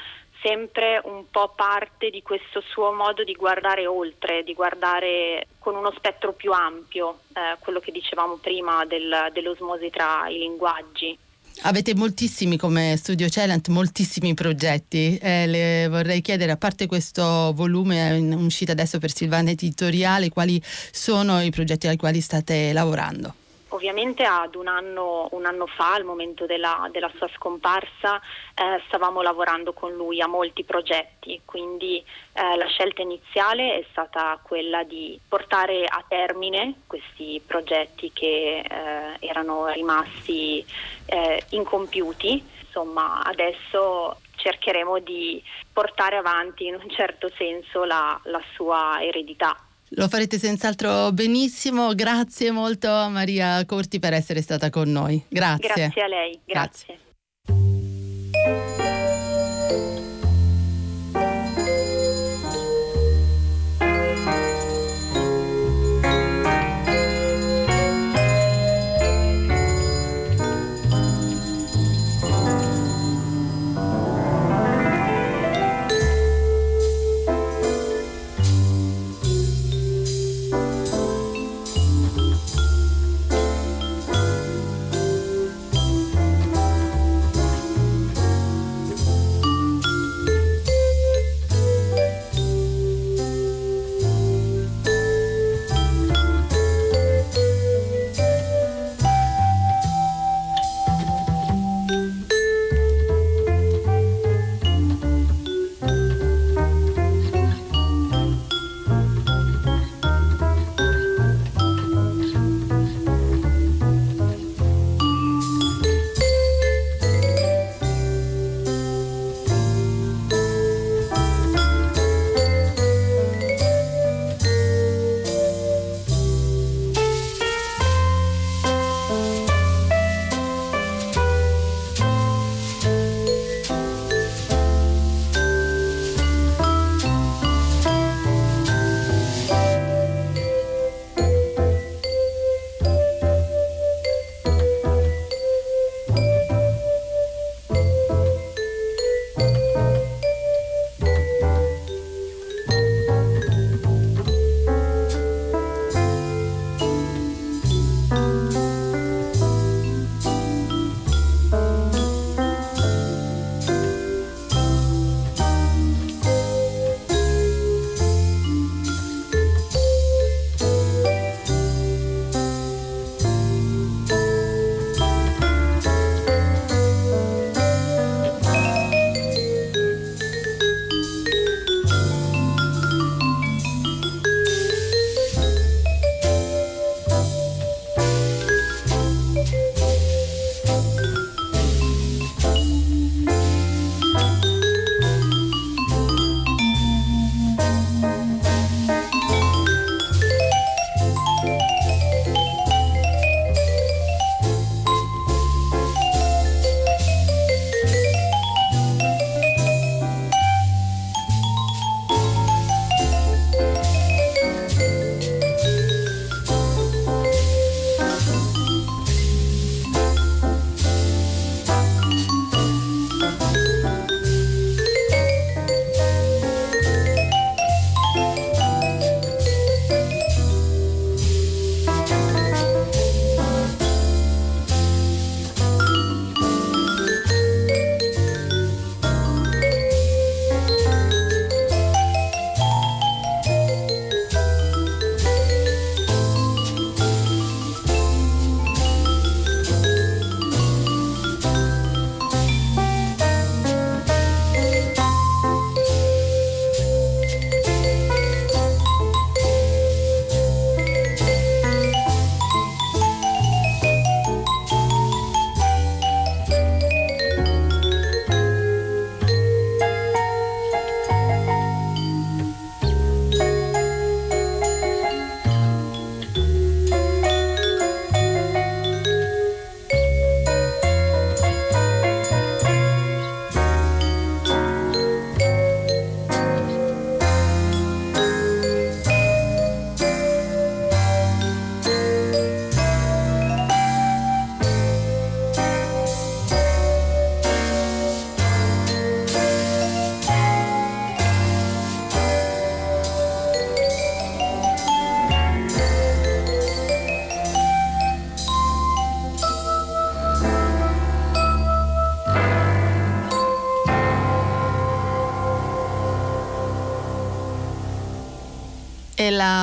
sempre 0.45 1.01
un 1.03 1.25
po' 1.31 1.53
parte 1.55 2.12
di 2.12 2.21
questo 2.21 2.62
suo 2.62 2.93
modo 2.93 3.23
di 3.23 3.34
guardare 3.34 3.88
oltre, 3.88 4.43
di 4.43 4.53
guardare 4.53 5.47
con 5.58 5.75
uno 5.75 5.91
spettro 5.97 6.34
più 6.34 6.51
ampio, 6.51 7.21
eh, 7.34 7.58
quello 7.60 7.79
che 7.79 7.91
dicevamo 7.91 8.36
prima 8.36 8.86
del, 8.86 9.31
dell'osmosi 9.34 9.89
tra 9.89 10.27
i 10.29 10.38
linguaggi. 10.38 11.17
Avete 11.63 11.95
moltissimi 11.95 12.58
come 12.58 12.95
Studio 12.97 13.27
Celent, 13.27 13.69
moltissimi 13.69 14.36
progetti. 14.36 15.17
Eh, 15.17 15.47
le 15.47 15.88
vorrei 15.89 16.21
chiedere, 16.21 16.51
a 16.51 16.58
parte 16.58 16.86
questo 16.86 17.51
volume 17.55 18.15
in 18.17 18.34
uscita 18.34 18.73
adesso 18.73 18.99
per 18.99 19.12
Silvana 19.12 19.49
Editoriale, 19.49 20.29
quali 20.29 20.62
sono 20.63 21.41
i 21.41 21.49
progetti 21.49 21.88
ai 21.88 21.97
quali 21.97 22.21
state 22.21 22.71
lavorando? 22.71 23.34
Ovviamente 23.75 24.23
ad 24.23 24.55
un 24.55 24.67
anno, 24.67 25.27
un 25.31 25.45
anno 25.45 25.67
fa, 25.67 25.95
al 25.95 26.05
momento 26.05 26.45
della, 26.45 26.88
della 26.93 27.11
sua 27.17 27.27
scomparsa, 27.35 28.21
eh, 28.55 28.81
stavamo 28.88 29.21
lavorando 29.21 29.73
con 29.73 29.91
lui 29.91 30.21
a 30.21 30.27
molti 30.27 30.63
progetti, 30.63 31.41
quindi 31.43 31.97
eh, 31.97 32.55
la 32.55 32.67
scelta 32.67 33.01
iniziale 33.01 33.79
è 33.79 33.85
stata 33.91 34.39
quella 34.41 34.83
di 34.83 35.19
portare 35.27 35.83
a 35.83 36.01
termine 36.07 36.83
questi 36.88 37.41
progetti 37.45 38.13
che 38.13 38.59
eh, 38.59 39.17
erano 39.19 39.67
rimasti 39.67 40.65
eh, 41.07 41.43
incompiuti. 41.49 42.41
Insomma, 42.61 43.23
adesso 43.23 44.21
cercheremo 44.38 44.99
di 44.99 45.43
portare 45.73 46.15
avanti 46.15 46.65
in 46.65 46.75
un 46.75 46.89
certo 46.89 47.29
senso 47.35 47.83
la, 47.83 48.17
la 48.23 48.41
sua 48.53 49.03
eredità. 49.03 49.64
Lo 49.97 50.08
farete 50.10 50.38
senz'altro 50.38 51.12
benissimo. 51.12 51.93
Grazie 51.95 52.51
molto 52.51 52.89
a 52.89 53.08
Maria 53.08 53.65
Corti 53.65 53.99
per 53.99 54.13
essere 54.13 54.41
stata 54.41 54.69
con 54.69 54.91
noi. 54.91 55.23
Grazie. 55.27 55.73
Grazie 55.73 56.01
a 56.01 56.08
lei. 56.08 56.39
Grazie. 56.45 56.99
Grazie. 57.45 58.94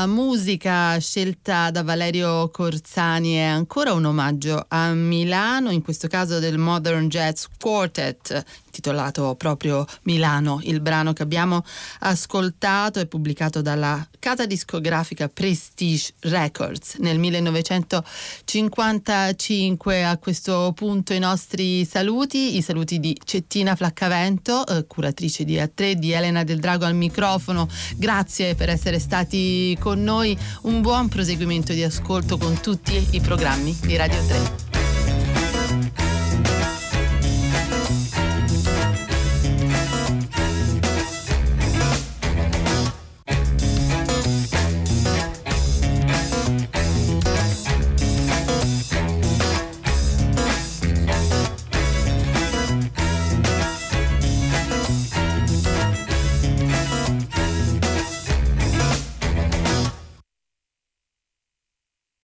Musica 0.06 0.98
scelta 0.98 1.70
da 1.70 1.82
Valerio 1.82 2.50
Corsani 2.50 3.34
è 3.34 3.42
ancora 3.42 3.92
un 3.92 4.04
omaggio 4.04 4.64
a 4.68 4.92
Milano, 4.92 5.70
in 5.70 5.82
questo 5.82 6.08
caso 6.08 6.38
del 6.38 6.56
Modern 6.58 7.08
Jazz 7.08 7.46
Quartet, 7.60 8.44
intitolato 8.66 9.34
proprio 9.36 9.84
Milano. 10.02 10.60
Il 10.62 10.80
brano 10.80 11.12
che 11.12 11.22
abbiamo 11.22 11.64
ascoltato 12.00 12.98
è 13.00 13.06
pubblicato 13.06 13.60
dalla 13.60 14.08
casa 14.18 14.46
discografica 14.46 15.28
Prestige 15.28 16.14
Records 16.20 16.94
nel 16.98 17.18
1955. 17.18 20.04
A 20.04 20.16
questo 20.16 20.72
punto 20.74 21.12
i 21.12 21.18
nostri 21.18 21.84
saluti, 21.84 22.56
i 22.56 22.62
saluti 22.62 22.98
di 22.98 23.14
Cettina 23.22 23.76
Flaccavento, 23.76 24.66
eh, 24.66 24.86
curatrice 24.86 25.44
di 25.44 25.56
A3, 25.56 25.92
di 25.92 26.12
Elena 26.12 26.44
del 26.44 26.60
Drago 26.60 26.86
al 26.86 26.94
microfono. 26.94 27.68
Grazie 27.96 28.54
per 28.54 28.70
essere 28.70 28.98
stati 28.98 29.76
con 29.92 30.02
noi. 30.04 30.36
Un 30.62 30.80
buon 30.80 31.08
proseguimento 31.08 31.74
di 31.74 31.82
ascolto 31.82 32.38
con 32.38 32.58
tutti 32.60 33.08
i 33.10 33.20
programmi 33.20 33.76
di 33.82 33.96
Radio 33.96 34.24
3. 34.26 34.81